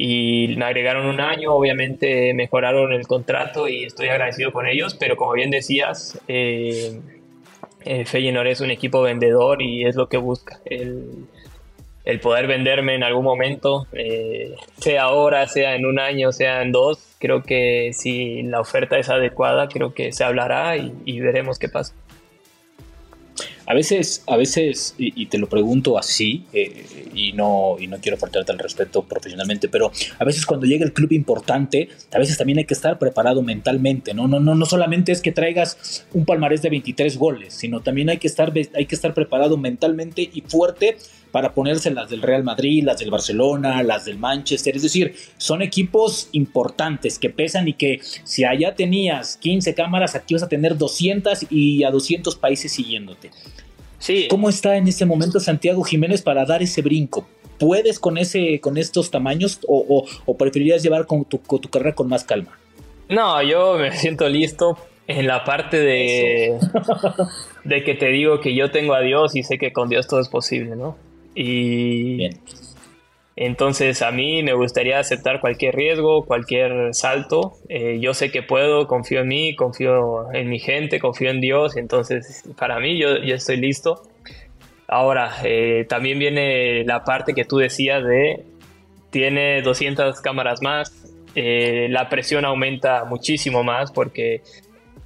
y 0.00 0.54
me 0.56 0.64
agregaron 0.64 1.06
un 1.06 1.20
año, 1.20 1.52
obviamente 1.52 2.32
mejoraron 2.32 2.92
el 2.92 3.08
contrato 3.08 3.66
y 3.66 3.82
estoy 3.82 4.06
agradecido 4.06 4.52
con 4.52 4.68
ellos, 4.68 4.94
pero 4.94 5.16
como 5.16 5.32
bien 5.32 5.50
decías, 5.50 6.20
eh, 6.28 7.00
eh, 7.84 8.04
Feyenoord 8.04 8.46
es 8.46 8.60
un 8.60 8.70
equipo 8.70 9.02
vendedor 9.02 9.60
y 9.60 9.86
es 9.86 9.96
lo 9.96 10.08
que 10.08 10.16
busca, 10.16 10.60
el, 10.66 11.26
el 12.08 12.20
poder 12.20 12.46
venderme 12.46 12.94
en 12.94 13.02
algún 13.02 13.22
momento, 13.22 13.86
eh, 13.92 14.54
sea 14.78 15.02
ahora, 15.02 15.46
sea 15.46 15.74
en 15.74 15.84
un 15.84 16.00
año, 16.00 16.32
sea 16.32 16.62
en 16.62 16.72
dos, 16.72 16.98
creo 17.18 17.42
que 17.42 17.90
si 17.92 18.42
la 18.44 18.62
oferta 18.62 18.98
es 18.98 19.10
adecuada, 19.10 19.68
creo 19.68 19.92
que 19.92 20.10
se 20.12 20.24
hablará 20.24 20.74
y, 20.78 21.20
veremos 21.20 21.58
qué 21.58 21.68
pasa. 21.68 21.92
A 23.66 23.74
veces, 23.74 24.24
a 24.26 24.38
veces, 24.38 24.94
y, 24.96 25.26
te 25.26 25.36
lo 25.36 25.50
pregunto 25.50 25.98
así, 25.98 26.46
eh, 26.54 27.10
y, 27.14 27.34
no, 27.34 27.76
y 27.78 27.86
no 27.88 27.98
quiero 27.98 28.16
faltarte 28.16 28.52
al 28.52 28.58
respeto 28.58 29.02
profesionalmente, 29.02 29.68
pero 29.68 29.92
a 30.18 30.24
veces 30.24 30.46
cuando 30.46 30.64
llega 30.64 30.86
el 30.86 30.94
club 30.94 31.12
importante, 31.12 31.90
a 32.10 32.18
veces 32.18 32.38
también 32.38 32.56
hay 32.56 32.64
que 32.64 32.72
estar 32.72 32.98
preparado 32.98 33.42
mentalmente, 33.42 34.14
¿no? 34.14 34.26
No, 34.26 34.40
no, 34.40 34.54
no 34.54 34.64
solamente 34.64 35.12
es 35.12 35.20
que 35.20 35.32
traigas 35.32 36.06
un 36.14 36.24
palmarés 36.24 36.62
de 36.62 36.70
23 36.70 37.18
goles, 37.18 37.52
sino 37.52 37.82
también 37.82 38.08
hay 38.08 38.16
que 38.16 38.28
estar, 38.28 38.50
hay 38.74 38.86
que 38.86 38.94
estar 38.94 39.12
preparado 39.12 39.58
mentalmente 39.58 40.22
y 40.22 40.40
fuerte 40.40 40.96
para 41.30 41.54
ponerse 41.54 41.90
las 41.90 42.10
del 42.10 42.22
Real 42.22 42.44
Madrid, 42.44 42.84
las 42.84 42.98
del 42.98 43.10
Barcelona, 43.10 43.82
las 43.82 44.04
del 44.04 44.18
Manchester. 44.18 44.76
Es 44.76 44.82
decir, 44.82 45.14
son 45.36 45.62
equipos 45.62 46.28
importantes 46.32 47.18
que 47.18 47.30
pesan 47.30 47.68
y 47.68 47.74
que 47.74 48.00
si 48.24 48.44
allá 48.44 48.74
tenías 48.74 49.36
15 49.36 49.74
cámaras, 49.74 50.14
aquí 50.14 50.34
vas 50.34 50.42
a 50.42 50.48
tener 50.48 50.76
200 50.76 51.46
y 51.50 51.84
a 51.84 51.90
200 51.90 52.36
países 52.36 52.72
siguiéndote. 52.72 53.30
Sí. 53.98 54.26
¿Cómo 54.30 54.48
está 54.48 54.76
en 54.76 54.88
este 54.88 55.04
momento 55.04 55.40
Santiago 55.40 55.82
Jiménez 55.82 56.22
para 56.22 56.44
dar 56.44 56.62
ese 56.62 56.82
brinco? 56.82 57.28
¿Puedes 57.58 57.98
con, 57.98 58.16
ese, 58.18 58.60
con 58.60 58.78
estos 58.78 59.10
tamaños 59.10 59.58
o, 59.66 60.06
preferirías 60.38 60.82
llevar 60.82 61.06
con 61.06 61.24
tu, 61.24 61.38
tu 61.38 61.68
carrera 61.68 61.94
con 61.94 62.08
más 62.08 62.24
calma? 62.24 62.56
No, 63.08 63.42
yo 63.42 63.76
me 63.78 63.90
siento 63.92 64.28
listo 64.28 64.78
en 65.08 65.26
la 65.26 65.42
parte 65.42 65.78
de, 65.78 66.58
de 67.64 67.82
que 67.82 67.94
te 67.94 68.06
digo 68.08 68.40
que 68.40 68.54
yo 68.54 68.70
tengo 68.70 68.94
a 68.94 69.00
Dios 69.00 69.34
y 69.34 69.42
sé 69.42 69.58
que 69.58 69.72
con 69.72 69.88
Dios 69.88 70.06
todo 70.06 70.20
es 70.20 70.28
posible, 70.28 70.76
¿no? 70.76 70.96
Y 71.40 72.30
entonces 73.36 74.02
a 74.02 74.10
mí 74.10 74.42
me 74.42 74.54
gustaría 74.54 74.98
aceptar 74.98 75.40
cualquier 75.40 75.76
riesgo, 75.76 76.24
cualquier 76.24 76.92
salto. 76.94 77.52
Eh, 77.68 78.00
yo 78.00 78.12
sé 78.12 78.32
que 78.32 78.42
puedo, 78.42 78.88
confío 78.88 79.20
en 79.20 79.28
mí, 79.28 79.54
confío 79.54 80.32
en 80.32 80.48
mi 80.48 80.58
gente, 80.58 80.98
confío 80.98 81.30
en 81.30 81.40
Dios. 81.40 81.76
Entonces 81.76 82.42
para 82.58 82.80
mí 82.80 82.98
yo, 82.98 83.18
yo 83.18 83.36
estoy 83.36 83.56
listo. 83.58 84.02
Ahora, 84.88 85.32
eh, 85.44 85.86
también 85.88 86.18
viene 86.18 86.82
la 86.84 87.04
parte 87.04 87.34
que 87.34 87.44
tú 87.44 87.58
decías 87.58 88.02
de, 88.02 88.42
tiene 89.10 89.62
200 89.62 90.20
cámaras 90.20 90.60
más, 90.60 90.92
eh, 91.36 91.86
la 91.88 92.08
presión 92.08 92.46
aumenta 92.46 93.04
muchísimo 93.04 93.62
más 93.62 93.92
porque 93.92 94.42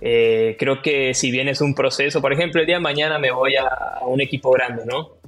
creo 0.00 0.80
que 0.82 1.12
si 1.12 1.30
bien 1.30 1.48
es 1.48 1.60
un 1.60 1.74
proceso, 1.74 2.22
por 2.22 2.32
ejemplo, 2.32 2.62
el 2.62 2.66
día 2.66 2.76
de 2.76 2.82
mañana 2.82 3.18
me 3.18 3.30
voy 3.30 3.56
a 3.56 4.00
un 4.06 4.22
equipo 4.22 4.50
grande, 4.50 4.84
¿no? 4.86 5.21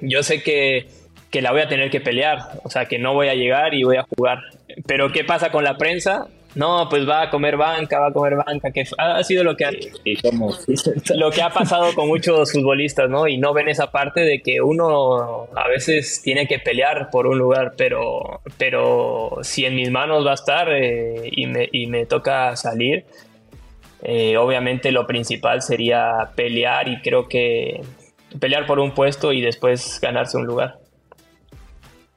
Yo 0.00 0.22
sé 0.22 0.42
que, 0.42 0.86
la 1.32 1.52
voy 1.52 1.60
a 1.60 1.68
tener 1.68 1.90
que 1.90 2.00
pelear, 2.00 2.38
o 2.64 2.70
sea, 2.70 2.86
que 2.86 2.98
no 2.98 3.14
voy 3.14 3.28
a 3.28 3.34
llegar 3.34 3.74
y 3.74 3.84
voy 3.84 3.96
a 3.96 4.02
jugar. 4.04 4.40
Pero 4.86 5.12
¿qué 5.12 5.24
pasa 5.24 5.50
con 5.50 5.64
la 5.64 5.76
prensa? 5.76 6.28
No, 6.56 6.88
pues 6.90 7.08
va 7.08 7.22
a 7.22 7.30
comer 7.30 7.56
banca, 7.56 8.00
va 8.00 8.08
a 8.08 8.12
comer 8.12 8.34
banca, 8.34 8.72
que 8.72 8.84
ha 8.98 9.22
sido 9.22 9.44
lo 9.44 9.56
que 9.56 9.64
ha, 9.64 9.70
lo 11.14 11.30
que 11.30 11.42
ha 11.42 11.50
pasado 11.50 11.94
con 11.94 12.08
muchos 12.08 12.52
futbolistas, 12.52 13.08
¿no? 13.08 13.28
Y 13.28 13.38
no 13.38 13.54
ven 13.54 13.68
esa 13.68 13.92
parte 13.92 14.22
de 14.22 14.42
que 14.42 14.60
uno 14.60 15.48
a 15.54 15.68
veces 15.68 16.20
tiene 16.22 16.48
que 16.48 16.58
pelear 16.58 17.08
por 17.10 17.28
un 17.28 17.38
lugar, 17.38 17.74
pero, 17.76 18.40
pero 18.58 19.38
si 19.42 19.64
en 19.64 19.76
mis 19.76 19.90
manos 19.92 20.26
va 20.26 20.32
a 20.32 20.34
estar 20.34 20.72
eh, 20.72 21.28
y, 21.30 21.46
me, 21.46 21.68
y, 21.70 21.86
me, 21.86 22.04
toca 22.06 22.56
salir, 22.56 23.04
eh, 24.02 24.36
obviamente 24.36 24.90
lo 24.90 25.06
principal 25.06 25.62
sería 25.62 26.30
pelear 26.34 26.88
y 26.88 27.00
creo 27.00 27.28
que 27.28 27.80
pelear 28.38 28.66
por 28.66 28.78
un 28.78 28.94
puesto 28.94 29.32
y 29.32 29.40
después 29.40 29.98
ganarse 30.00 30.36
un 30.36 30.46
lugar. 30.46 30.78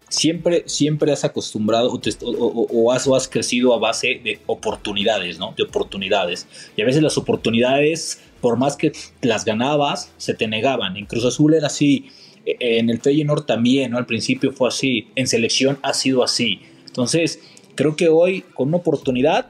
Siempre, 0.09 0.63
siempre 0.67 1.11
has 1.11 1.23
acostumbrado 1.23 1.91
o, 1.91 2.91
has, 2.91 3.07
has, 3.07 3.27
crecido 3.27 3.73
a 3.73 3.79
base 3.79 4.21
de 4.23 4.39
oportunidades, 4.45 5.39
¿no? 5.39 5.55
De 5.57 5.63
oportunidades. 5.63 6.47
Y 6.77 6.83
a 6.83 6.85
veces 6.85 7.01
las 7.01 7.17
oportunidades, 7.17 8.21
por 8.39 8.57
más 8.57 8.77
que 8.77 8.91
las 9.21 9.43
ganabas, 9.43 10.11
se 10.17 10.35
te 10.35 10.47
negaban. 10.47 10.97
En 10.97 11.07
Cruz 11.07 11.25
Azul 11.25 11.55
era 11.55 11.65
así, 11.65 12.11
e, 12.45 12.77
en 12.77 12.91
el 12.91 13.01
Feyenoord 13.01 13.45
también, 13.45 13.91
¿no? 13.91 13.97
Al 13.97 14.05
principio 14.05 14.51
fue 14.51 14.67
así, 14.67 15.07
en 15.15 15.25
selección 15.25 15.79
ha 15.81 15.95
sido 15.95 16.23
así. 16.23 16.61
Entonces, 16.85 17.39
creo 17.73 17.95
que 17.95 18.09
hoy, 18.09 18.41
con 18.53 18.67
una 18.67 18.77
oportunidad, 18.77 19.47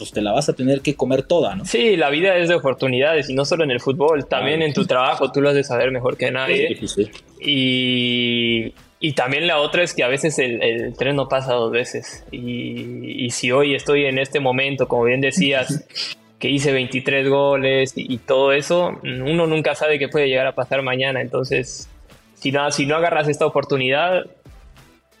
pues 0.00 0.12
te 0.12 0.22
la 0.22 0.32
vas 0.32 0.48
a 0.48 0.54
tener 0.54 0.80
que 0.80 0.96
comer 0.96 1.24
toda, 1.24 1.54
¿no? 1.54 1.66
Sí, 1.66 1.94
la 1.94 2.08
vida 2.08 2.34
es 2.36 2.48
de 2.48 2.54
oportunidades 2.54 3.28
y 3.28 3.34
no 3.34 3.44
solo 3.44 3.64
en 3.64 3.70
el 3.70 3.80
fútbol, 3.80 4.26
también 4.26 4.62
en 4.62 4.72
tu 4.72 4.86
trabajo, 4.86 5.30
tú 5.30 5.42
lo 5.42 5.50
has 5.50 5.54
de 5.54 5.62
saber 5.62 5.90
mejor 5.90 6.16
que 6.16 6.30
nadie. 6.30 6.74
Sí, 6.80 6.88
sí, 6.88 7.10
y, 7.38 8.74
y, 8.98 9.12
también 9.12 9.46
la 9.46 9.58
otra 9.58 9.82
es 9.82 9.92
que 9.92 10.02
a 10.02 10.08
veces 10.08 10.38
el, 10.38 10.94
tren 10.96 11.16
no 11.16 11.28
pasa 11.28 11.52
dos 11.52 11.70
veces. 11.70 12.24
Y, 12.30 13.26
y, 13.26 13.30
si 13.30 13.52
hoy 13.52 13.74
estoy 13.74 14.06
en 14.06 14.18
este 14.18 14.40
momento, 14.40 14.88
como 14.88 15.04
bien 15.04 15.20
decías, 15.20 15.84
que 16.38 16.48
hice 16.48 16.72
23 16.72 17.28
goles 17.28 17.92
y, 17.94 18.16
todo 18.16 18.52
eso, 18.52 18.98
uno 19.02 19.46
nunca 19.46 19.74
sabe 19.74 19.98
qué 19.98 20.08
puede 20.08 20.28
llegar 20.28 20.46
a 20.46 20.54
pasar 20.54 20.80
mañana. 20.80 21.20
Entonces, 21.20 21.90
si 22.34 22.52
no, 22.52 22.70
si 22.70 22.86
no 22.86 22.96
agarras 22.96 23.28
esta 23.28 23.44
oportunidad, 23.44 24.24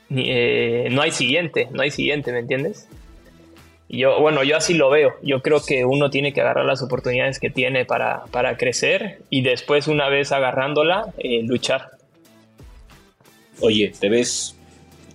eh, 0.08 0.88
no 0.90 1.02
hay 1.02 1.10
siguiente, 1.10 1.68
no 1.70 1.82
hay 1.82 1.90
siguiente, 1.90 2.32
¿me 2.32 2.38
entiendes? 2.38 2.88
Yo, 3.92 4.20
bueno, 4.20 4.44
yo 4.44 4.56
así 4.56 4.74
lo 4.74 4.88
veo. 4.88 5.14
Yo 5.20 5.42
creo 5.42 5.60
que 5.60 5.84
uno 5.84 6.10
tiene 6.10 6.32
que 6.32 6.40
agarrar 6.40 6.64
las 6.64 6.80
oportunidades 6.80 7.40
que 7.40 7.50
tiene 7.50 7.84
para, 7.84 8.24
para 8.30 8.56
crecer 8.56 9.22
y 9.30 9.42
después, 9.42 9.88
una 9.88 10.08
vez 10.08 10.30
agarrándola, 10.30 11.12
eh, 11.18 11.42
luchar. 11.42 11.90
Oye, 13.60 13.92
te 13.98 14.08
ves, 14.08 14.56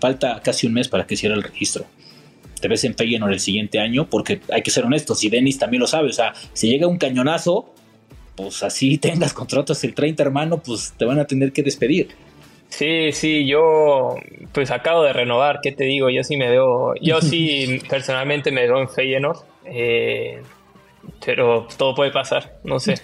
falta 0.01 0.41
casi 0.43 0.67
un 0.67 0.73
mes 0.73 0.89
para 0.89 1.07
que 1.07 1.15
cierre 1.15 1.35
el 1.35 1.43
registro. 1.43 1.85
Te 2.59 2.67
ves 2.67 2.83
en 2.83 2.95
Feyenoord 2.95 3.31
el 3.31 3.39
siguiente 3.39 3.79
año, 3.79 4.09
porque 4.09 4.41
hay 4.51 4.61
que 4.61 4.71
ser 4.71 4.83
honestos, 4.83 5.23
y 5.23 5.29
Denis 5.29 5.57
también 5.57 5.79
lo 5.79 5.87
sabe. 5.87 6.09
O 6.09 6.13
sea, 6.13 6.33
si 6.51 6.67
llega 6.67 6.85
un 6.85 6.97
cañonazo, 6.97 7.73
pues 8.35 8.61
así 8.61 8.97
tengas 8.99 9.33
contratos 9.33 9.81
el 9.85 9.93
30, 9.93 10.21
hermano, 10.21 10.61
pues 10.61 10.93
te 10.97 11.05
van 11.05 11.19
a 11.19 11.25
tener 11.25 11.53
que 11.53 11.63
despedir. 11.63 12.09
Sí, 12.77 13.13
sí, 13.13 13.47
yo 13.47 14.15
pues 14.51 14.69
acabo 14.69 15.03
de 15.03 15.13
renovar, 15.13 15.59
¿qué 15.63 15.71
te 15.71 15.85
digo? 15.85 16.09
Yo 16.09 16.25
sí 16.25 16.35
me 16.35 16.49
veo, 16.49 16.93
yo 17.01 17.21
sí 17.21 17.79
personalmente 17.89 18.51
me 18.51 18.63
veo 18.63 18.81
en 18.81 18.89
Feyenoord, 18.89 19.37
eh, 19.63 20.41
pero 21.25 21.67
todo 21.77 21.95
puede 21.95 22.11
pasar, 22.11 22.57
no 22.65 22.81
sé. 22.81 22.95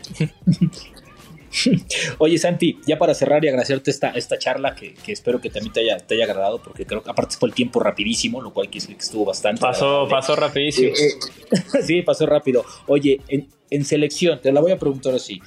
Oye, 2.17 2.37
Santi, 2.37 2.79
ya 2.85 2.97
para 2.97 3.13
cerrar 3.13 3.43
y 3.45 3.47
agradecerte 3.47 3.91
esta, 3.91 4.09
esta 4.11 4.37
charla 4.37 4.75
que, 4.75 4.93
espero 5.07 5.39
que 5.39 5.49
también 5.49 5.71
te 5.71 5.81
haya, 5.81 5.97
te 5.97 6.15
haya 6.15 6.25
agradado, 6.25 6.61
porque 6.61 6.85
creo 6.85 7.01
que 7.01 7.09
aparte 7.09 7.35
fue 7.37 7.47
el 7.49 7.55
tiempo 7.55 7.79
rapidísimo, 7.79 8.41
lo 8.41 8.53
cual 8.53 8.69
que 8.69 8.77
estuvo 8.77 9.25
bastante. 9.25 9.61
Pasó, 9.61 10.07
pasó 10.09 10.35
rapidísimo. 10.35 10.93
Eh, 10.93 11.13
eh, 11.51 11.81
sí, 11.83 12.01
pasó 12.01 12.25
rápido. 12.25 12.65
Oye, 12.87 13.21
en, 13.29 13.85
selección, 13.85 14.41
te 14.41 14.51
la 14.51 14.59
voy 14.59 14.71
a 14.71 14.77
preguntar 14.77 15.15
así. 15.15 15.41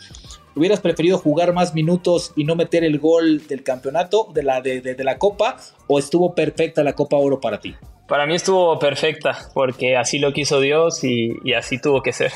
¿Hubieras 0.56 0.80
preferido 0.80 1.18
jugar 1.18 1.52
más 1.52 1.74
minutos 1.74 2.32
y 2.36 2.44
no 2.44 2.54
meter 2.54 2.84
el 2.84 2.98
gol 2.98 3.46
del 3.46 3.64
campeonato, 3.64 4.28
de 4.32 4.42
la, 4.42 4.60
de, 4.60 4.96
la 4.98 5.18
Copa, 5.18 5.56
o 5.88 5.98
estuvo 5.98 6.34
perfecta 6.34 6.84
la 6.84 6.94
Copa 6.94 7.16
Oro 7.16 7.40
para 7.40 7.60
ti? 7.60 7.74
Para 8.06 8.26
mí 8.26 8.34
estuvo 8.34 8.78
perfecta, 8.78 9.36
porque 9.54 9.96
así 9.96 10.18
lo 10.18 10.32
quiso 10.32 10.60
Dios 10.60 11.02
y, 11.02 11.32
y 11.42 11.54
así 11.54 11.80
tuvo 11.80 12.02
que 12.02 12.12
ser. 12.12 12.32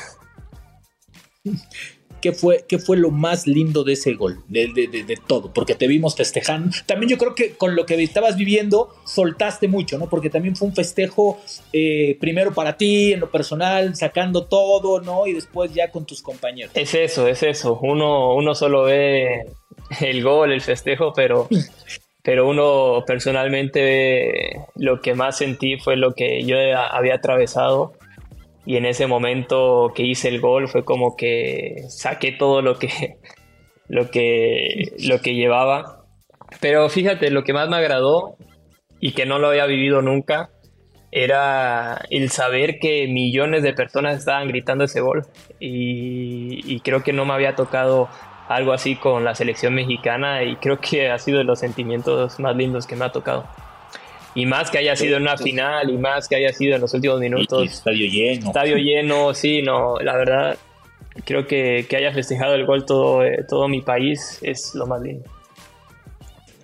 ¿Qué 2.21 2.31
fue, 2.33 2.65
qué 2.67 2.79
fue 2.79 2.97
lo 2.97 3.11
más 3.11 3.47
lindo 3.47 3.83
de 3.83 3.93
ese 3.93 4.13
gol? 4.13 4.39
De, 4.47 4.67
de, 4.67 5.17
todo, 5.27 5.51
porque 5.53 5.75
te 5.75 5.87
vimos 5.87 6.15
festejando. 6.15 6.75
También 6.85 7.09
yo 7.09 7.17
creo 7.17 7.35
que 7.35 7.51
con 7.51 7.75
lo 7.75 7.85
que 7.85 8.01
estabas 8.01 8.37
viviendo, 8.37 8.89
soltaste 9.05 9.67
mucho, 9.67 9.97
¿no? 9.97 10.09
Porque 10.09 10.29
también 10.29 10.55
fue 10.55 10.67
un 10.67 10.75
festejo 10.75 11.39
eh, 11.73 12.17
primero 12.19 12.53
para 12.53 12.77
ti, 12.77 13.13
en 13.13 13.19
lo 13.19 13.29
personal, 13.29 13.95
sacando 13.95 14.45
todo, 14.45 15.01
¿no? 15.01 15.27
Y 15.27 15.33
después 15.33 15.73
ya 15.73 15.91
con 15.91 16.05
tus 16.05 16.21
compañeros. 16.21 16.71
Es 16.75 16.93
eso, 16.93 17.27
es 17.27 17.43
eso. 17.43 17.79
Uno, 17.81 18.35
uno 18.35 18.55
solo 18.55 18.83
ve 18.83 19.45
el 20.01 20.23
gol, 20.23 20.51
el 20.51 20.61
festejo, 20.61 21.13
pero, 21.13 21.47
pero 22.23 22.47
uno 22.47 23.03
personalmente 23.05 24.61
lo 24.75 25.01
que 25.01 25.13
más 25.13 25.37
sentí 25.37 25.77
fue 25.77 25.95
lo 25.95 26.13
que 26.13 26.43
yo 26.43 26.57
había 26.91 27.15
atravesado 27.15 27.93
y 28.69 28.77
en 28.77 28.85
ese 28.85 29.07
momento 29.07 29.93
que 29.95 30.03
hice 30.03 30.27
el 30.27 30.39
gol 30.39 30.67
fue 30.67 30.85
como 30.85 31.15
que 31.17 31.85
saqué 31.89 32.33
todo 32.33 32.61
lo 32.61 32.77
que, 32.77 33.17
lo 33.87 34.11
que, 34.11 34.93
lo 34.99 35.21
que 35.21 35.33
llevaba. 35.33 36.05
Pero 36.59 36.87
fíjate, 36.87 37.31
lo 37.31 37.43
que 37.43 37.51
más 37.51 37.67
me 37.67 37.77
agradó 37.77 38.35
y 38.99 39.13
que 39.13 39.25
no 39.25 39.39
lo 39.39 39.47
había 39.47 39.65
vivido 39.65 40.03
nunca 40.03 40.51
era 41.11 42.05
el 42.11 42.29
saber 42.29 42.77
que 42.77 43.07
millones 43.07 43.63
de 43.63 43.73
personas 43.73 44.19
estaban 44.19 44.47
gritando 44.47 44.83
ese 44.83 45.01
gol. 45.01 45.25
Y, 45.59 46.61
y, 46.71 46.79
creo 46.81 47.01
que 47.01 47.11
no 47.11 47.25
me 47.25 47.33
había 47.33 47.55
tocado 47.55 48.07
algo 48.49 48.71
así 48.71 48.95
con 48.95 49.25
la 49.25 49.33
selección 49.33 49.73
mexicana 49.73 50.43
y 50.43 50.57
creo 50.57 50.79
que 50.79 51.09
ha 51.09 51.17
sido 51.17 51.39
de 51.39 51.43
los 51.43 51.57
sentimientos 51.57 52.39
más 52.39 52.55
lindos 52.55 52.85
que 52.85 52.95
me 52.95 53.05
ha 53.05 53.11
tocado. 53.11 53.47
Y 54.35 54.45
más 54.45 54.69
que 54.69 54.77
haya 54.77 54.95
sido 54.95 55.17
en 55.17 55.23
una 55.23 55.37
final 55.37 55.89
y 55.89 55.97
más 55.97 56.27
que 56.27 56.35
haya 56.35 56.53
sido 56.53 56.75
en 56.75 56.81
los 56.81 56.93
últimos 56.93 57.19
minutos. 57.19 57.69
estadio 57.69 58.07
lleno. 58.07 58.47
Estadio 58.47 58.77
lleno, 58.77 59.33
sí, 59.33 59.61
no, 59.61 59.97
la 59.99 60.15
verdad, 60.15 60.57
creo 61.25 61.47
que, 61.47 61.85
que 61.89 61.95
haya 61.95 62.13
festejado 62.13 62.53
el 62.55 62.65
gol 62.65 62.85
todo, 62.85 63.23
eh, 63.23 63.43
todo 63.47 63.67
mi 63.67 63.81
país 63.81 64.39
es 64.41 64.75
lo 64.75 64.85
más 64.85 65.01
lindo. 65.01 65.25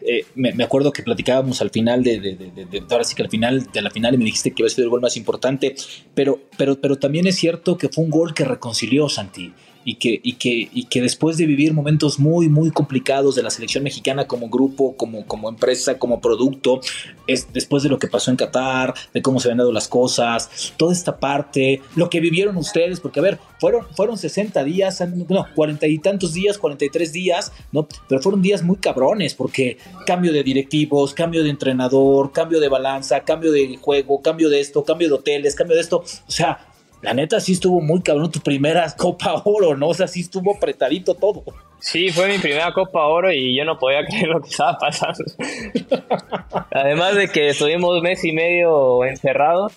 Eh, 0.08 0.24
me, 0.36 0.64
acuerdo 0.64 0.92
que 0.92 1.02
platicábamos 1.02 1.62
al 1.62 1.72
final 1.72 2.04
de, 2.04 2.20
de, 2.20 2.36
de, 2.36 2.84
ahora 2.92 3.04
sí 3.04 3.16
que 3.16 3.24
al 3.24 3.30
final 3.30 3.66
de 3.74 3.82
la 3.82 3.90
final 3.90 4.14
y 4.14 4.18
me 4.18 4.26
dijiste 4.26 4.52
que 4.52 4.62
iba 4.62 4.68
a 4.68 4.70
ser 4.70 4.84
el 4.84 4.90
gol 4.92 5.02
más 5.02 5.18
importante, 5.18 5.74
pero, 6.14 6.42
pero, 6.58 6.80
pero 6.80 6.98
también 6.98 7.26
es 7.26 7.38
cierto 7.38 7.76
que 7.76 7.90
fue 7.90 8.04
un 8.04 8.12
gol 8.12 8.36
que 8.36 8.46
reconcilió 8.46 9.10
Santi 9.10 9.52
y 9.86 9.96
que, 9.96 10.20
y 10.22 10.34
que, 10.34 10.68
y 10.74 10.86
que 10.86 11.02
después 11.02 11.38
de 11.38 11.46
vivir 11.46 11.72
momentos 11.72 12.20
muy, 12.20 12.50
muy 12.50 12.72
complicados 12.72 13.36
de 13.36 13.44
la 13.44 13.52
selección 13.52 13.84
mexicana 13.84 14.28
como 14.28 14.50
grupo, 14.50 14.98
como, 14.98 15.26
como 15.28 15.48
empresa, 15.48 16.00
como 16.00 16.20
producto, 16.20 16.82
es 17.28 17.54
después 17.54 17.84
de 17.84 17.90
lo 17.90 18.00
que 18.00 18.08
pasó 18.08 18.32
en 18.32 18.38
Qatar, 18.38 18.96
de 19.14 19.22
cómo 19.22 19.40
se 19.40 19.48
habían 19.48 19.60
dado 19.60 19.72
las 19.72 19.88
cosas, 19.88 20.74
toda 20.76 20.92
esta 20.92 21.18
parte, 21.20 21.82
lo 21.96 22.10
que 22.10 22.20
vivieron 22.20 22.58
ustedes, 22.58 23.00
porque 23.00 23.20
a 23.20 23.24
ver, 23.24 23.40
fueron, 23.60 23.86
fueron 23.96 24.18
60 24.18 24.64
días, 24.64 25.04
no, 25.30 25.46
40 25.54 25.86
y 25.86 26.00
tantos 26.00 26.34
días, 26.34 26.58
43 26.58 27.14
días, 27.14 27.52
¿no? 27.72 27.88
Pero 28.10 28.22
fueron 28.22 28.42
días 28.42 28.64
muy 28.64 28.78
cabrones, 28.78 29.36
porque 29.36 29.78
cambio 30.08 30.34
de 30.34 30.42
directivos, 30.42 31.14
cambio 31.14 31.44
de 31.44 31.52
entrenador, 31.52 32.32
cambio 32.32 32.60
de 32.60 32.70
balanza, 32.70 33.20
cambio 33.22 33.52
de 33.52 33.78
juego, 33.80 34.22
cambio 34.24 34.50
de 34.50 34.62
esto, 34.62 34.84
cambio 34.84 35.10
de 35.10 35.14
hoteles, 35.14 35.54
cambio 35.54 35.76
de 35.76 35.82
esto, 35.82 35.98
o 35.98 36.32
sea, 36.32 36.60
la 37.06 37.14
neta 37.14 37.40
sí 37.40 37.54
estuvo 37.54 37.82
muy 37.82 38.02
cabrón 38.02 38.32
tu 38.32 38.40
primera 38.40 38.92
Copa 38.98 39.42
Oro, 39.46 39.78
¿no? 39.78 39.90
O 39.90 39.94
sea, 39.94 40.08
sí 40.08 40.22
estuvo 40.22 40.56
apretadito 40.56 41.14
todo. 41.14 41.44
Sí, 41.80 42.10
fue 42.10 42.28
mi 42.28 42.40
primera 42.40 42.74
Copa 42.74 43.06
Oro 43.06 43.32
y 43.32 43.56
yo 43.56 43.64
no 43.64 43.78
podía 43.78 44.04
creer 44.10 44.30
lo 44.30 44.42
que 44.42 44.50
estaba 44.50 44.78
pasando. 44.80 45.24
Además 46.72 47.16
de 47.16 47.28
que 47.28 47.50
estuvimos 47.50 48.02
mes 48.02 48.24
y 48.26 48.32
medio 48.32 49.06
encerrados, 49.06 49.74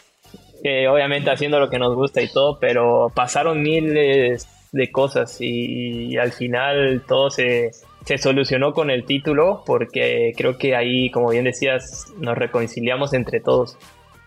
obviamente 0.90 1.30
haciendo 1.30 1.60
lo 1.60 1.68
que 1.68 1.78
nos 1.78 1.94
gusta 1.94 2.22
y 2.22 2.28
todo, 2.28 2.58
pero 2.58 3.12
pasaron 3.14 3.62
miles 3.62 4.48
de 4.72 4.90
cosas 4.90 5.36
y, 5.40 6.16
al 6.16 6.32
final 6.32 7.02
todo 7.06 7.30
se, 7.30 7.72
se 8.06 8.16
solucionó 8.16 8.72
con 8.72 8.90
el 8.90 9.04
título 9.04 9.62
porque 9.66 10.32
creo 10.34 10.56
que 10.56 10.74
ahí, 10.74 11.10
como 11.10 11.28
bien 11.28 11.44
decías, 11.44 12.06
nos 12.18 12.38
reconciliamos 12.38 13.12
entre 13.12 13.40
todos 13.40 13.76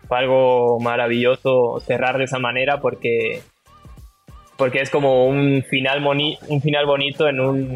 fue 0.07 0.17
algo 0.17 0.79
maravilloso 0.79 1.79
cerrar 1.79 2.17
de 2.17 2.25
esa 2.25 2.39
manera 2.39 2.81
porque, 2.81 3.41
porque 4.57 4.81
es 4.81 4.89
como 4.89 5.27
un 5.27 5.63
final, 5.63 6.05
un 6.05 6.61
final 6.61 6.85
bonito 6.85 7.27
en 7.27 7.39
un, 7.39 7.69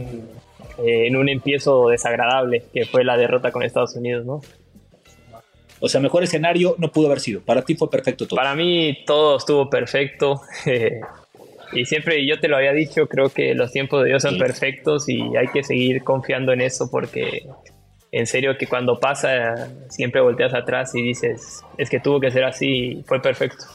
eh, 0.77 1.07
en 1.07 1.15
un 1.15 1.29
empiezo 1.29 1.89
desagradable, 1.89 2.63
que 2.73 2.85
fue 2.85 3.03
la 3.03 3.17
derrota 3.17 3.51
con 3.51 3.63
Estados 3.63 3.95
Unidos, 3.95 4.25
¿no? 4.25 4.41
O 5.79 5.89
sea, 5.89 6.01
mejor 6.01 6.23
escenario 6.23 6.75
no 6.77 6.91
pudo 6.91 7.07
haber 7.07 7.19
sido. 7.19 7.41
Para 7.41 7.61
ti 7.61 7.75
fue 7.75 7.89
perfecto 7.89 8.27
todo. 8.27 8.37
Para 8.37 8.55
mí 8.55 9.03
todo 9.05 9.37
estuvo 9.37 9.69
perfecto. 9.69 10.41
y 11.73 11.85
siempre 11.85 12.25
yo 12.25 12.39
te 12.39 12.47
lo 12.47 12.57
había 12.57 12.73
dicho, 12.73 13.07
creo 13.07 13.29
que 13.29 13.53
los 13.55 13.71
tiempos 13.71 14.03
de 14.03 14.09
Dios 14.09 14.23
son 14.23 14.37
perfectos 14.37 15.07
y 15.09 15.35
hay 15.35 15.47
que 15.47 15.63
seguir 15.63 16.03
confiando 16.03 16.53
en 16.53 16.61
eso 16.61 16.89
porque 16.89 17.45
en 18.15 18.25
serio 18.25 18.57
que 18.57 18.65
cuando 18.65 18.97
pasa 18.97 19.67
siempre 19.89 20.21
volteas 20.21 20.53
atrás 20.53 20.95
y 20.95 21.01
dices, 21.01 21.61
es 21.77 21.89
que 21.89 21.99
tuvo 21.99 22.21
que 22.21 22.31
ser 22.31 22.45
así, 22.45 23.03
fue 23.05 23.21
perfecto. 23.21 23.65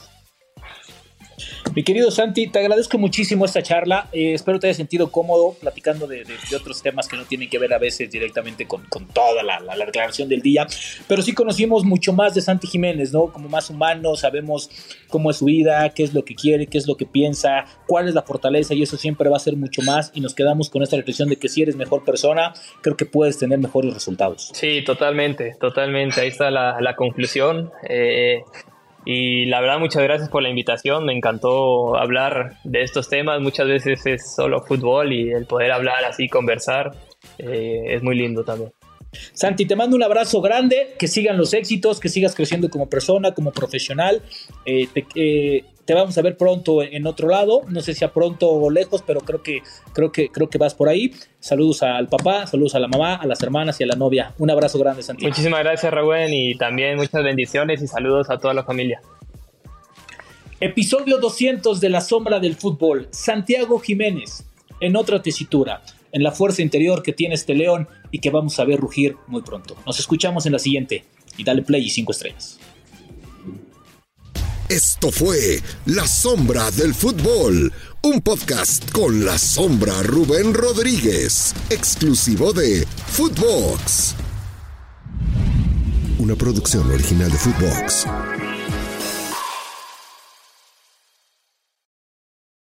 Mi 1.74 1.84
querido 1.84 2.10
Santi, 2.10 2.48
te 2.48 2.58
agradezco 2.58 2.98
muchísimo 2.98 3.44
esta 3.44 3.62
charla. 3.62 4.08
Eh, 4.12 4.34
espero 4.34 4.58
te 4.58 4.66
haya 4.66 4.74
sentido 4.74 5.12
cómodo 5.12 5.54
platicando 5.60 6.08
de, 6.08 6.24
otros 6.56 6.82
temas 6.82 7.06
que 7.06 7.16
no 7.16 7.24
tienen 7.24 7.48
que 7.48 7.58
ver 7.58 7.72
a 7.72 7.78
veces 7.78 8.10
directamente 8.10 8.66
con, 8.66 8.82
toda 9.12 9.44
la, 9.44 9.60
la, 9.60 9.86
declaración 9.86 10.28
del 10.28 10.42
día. 10.42 10.66
Pero 11.06 11.22
sí 11.22 11.32
conocimos 11.32 11.84
mucho 11.84 12.12
más 12.12 12.34
de 12.34 12.40
Santi 12.40 12.66
Jiménez, 12.66 13.12
¿no? 13.12 13.32
Como 13.32 13.48
más 13.48 13.70
humano, 13.70 14.16
sabemos 14.16 14.68
cómo 15.08 15.30
es 15.30 15.36
su 15.36 15.44
vida, 15.44 15.88
qué 15.90 16.02
es 16.02 16.12
lo 16.12 16.24
que 16.24 16.34
quiere, 16.34 16.66
qué 16.66 16.78
es 16.78 16.88
lo 16.88 16.96
que 16.96 17.06
piensa, 17.06 17.64
cuál 17.86 18.08
es 18.08 18.14
la 18.14 18.22
fortaleza 18.22 18.74
y 18.74 18.82
eso 18.82 18.96
siempre 18.96 19.28
va 19.28 19.36
a 19.36 19.40
ser 19.40 19.56
mucho 19.56 19.80
más. 19.82 20.10
Y 20.12 20.20
nos 20.20 20.34
quedamos 20.34 20.70
con 20.70 20.82
esta 20.82 20.96
reflexión 20.96 21.28
de 21.28 21.36
que 21.36 21.48
si 21.48 21.62
eres 21.62 21.76
mejor 21.76 22.04
persona, 22.04 22.52
creo 22.82 22.96
que 22.96 23.06
puedes 23.06 23.38
tener 23.38 23.60
mejores 23.60 23.94
resultados. 23.94 24.50
Sí, 24.54 24.82
totalmente, 24.84 25.56
totalmente. 25.60 26.20
Ahí 26.20 26.28
está 26.28 26.50
la, 26.50 26.80
la 26.80 26.96
conclusión. 26.96 27.70
Eh, 27.88 28.42
y 29.04 29.46
la 29.46 29.60
verdad, 29.60 29.78
muchas 29.78 30.02
gracias 30.02 30.28
por 30.28 30.42
la 30.42 30.50
invitación. 30.50 31.04
Me 31.04 31.16
encantó 31.16 31.96
hablar 31.96 32.58
de 32.64 32.82
estos 32.82 33.08
temas. 33.08 33.40
Muchas 33.40 33.66
veces 33.66 34.04
es 34.06 34.34
solo 34.34 34.62
fútbol 34.62 35.12
y 35.12 35.30
el 35.30 35.46
poder 35.46 35.72
hablar 35.72 36.04
así, 36.04 36.28
conversar, 36.28 36.92
eh, 37.38 37.82
es 37.86 38.02
muy 38.02 38.16
lindo 38.16 38.44
también. 38.44 38.72
Santi, 39.32 39.66
te 39.66 39.74
mando 39.74 39.96
un 39.96 40.02
abrazo 40.02 40.40
grande, 40.40 40.94
que 40.98 41.08
sigan 41.08 41.36
los 41.36 41.52
éxitos, 41.52 41.98
que 41.98 42.08
sigas 42.08 42.34
creciendo 42.34 42.68
como 42.68 42.88
persona, 42.88 43.32
como 43.32 43.50
profesional. 43.50 44.22
Eh, 44.64 44.86
eh, 45.16 45.64
te, 45.90 45.94
vamos 45.94 46.16
a 46.16 46.22
ver 46.22 46.36
pronto 46.36 46.84
en 46.84 47.04
otro 47.04 47.28
lado, 47.28 47.62
no 47.68 47.80
sé 47.80 47.94
si 47.94 48.04
a 48.04 48.12
pronto 48.12 48.48
o 48.48 48.70
lejos, 48.70 49.02
pero 49.04 49.22
creo 49.22 49.42
que, 49.42 49.62
creo 49.92 50.12
que, 50.12 50.28
creo 50.28 50.48
que 50.48 50.56
vas 50.56 50.72
por 50.72 50.88
ahí. 50.88 51.12
Saludos 51.40 51.82
al 51.82 52.06
papá, 52.06 52.46
saludos 52.46 52.76
a 52.76 52.78
la 52.78 52.86
mamá, 52.86 53.16
a 53.16 53.26
las 53.26 53.42
hermanas 53.42 53.80
y 53.80 53.84
a 53.84 53.88
la 53.88 53.96
novia. 53.96 54.32
Un 54.38 54.50
abrazo 54.50 54.78
grande, 54.78 55.02
Santi. 55.02 55.26
Muchísimas 55.26 55.64
gracias, 55.64 55.92
Raúl, 55.92 56.28
y 56.28 56.56
también 56.56 56.96
muchas 56.96 57.24
bendiciones 57.24 57.82
y 57.82 57.88
saludos 57.88 58.30
a 58.30 58.38
toda 58.38 58.54
la 58.54 58.62
familia. 58.62 59.02
Episodio 60.60 61.18
200 61.18 61.80
de 61.80 61.88
La 61.88 62.00
Sombra 62.00 62.38
del 62.38 62.54
Fútbol. 62.54 63.08
Santiago 63.10 63.80
Jiménez, 63.80 64.44
en 64.80 64.94
otra 64.94 65.20
tesitura 65.20 65.82
en 66.12 66.22
la 66.22 66.32
fuerza 66.32 66.62
interior 66.62 67.02
que 67.02 67.12
tiene 67.12 67.34
este 67.34 67.54
león 67.54 67.88
y 68.10 68.18
que 68.20 68.30
vamos 68.30 68.58
a 68.58 68.64
ver 68.64 68.78
rugir 68.78 69.16
muy 69.26 69.42
pronto. 69.42 69.76
Nos 69.86 69.98
escuchamos 69.98 70.46
en 70.46 70.52
la 70.52 70.58
siguiente 70.58 71.04
y 71.36 71.44
dale 71.44 71.62
play 71.62 71.84
y 71.84 71.90
cinco 71.90 72.12
estrellas. 72.12 72.58
Esto 74.70 75.10
fue 75.10 75.60
La 75.86 76.06
Sombra 76.06 76.70
del 76.70 76.94
Fútbol, 76.94 77.72
un 78.02 78.20
podcast 78.20 78.88
con 78.92 79.24
la 79.24 79.36
sombra 79.36 80.00
Rubén 80.04 80.54
Rodríguez, 80.54 81.52
exclusivo 81.70 82.52
de 82.52 82.86
Footbox. 83.08 84.14
Una 86.20 86.36
producción 86.36 86.88
original 86.88 87.32
de 87.32 87.38
Footbox. 87.38 88.06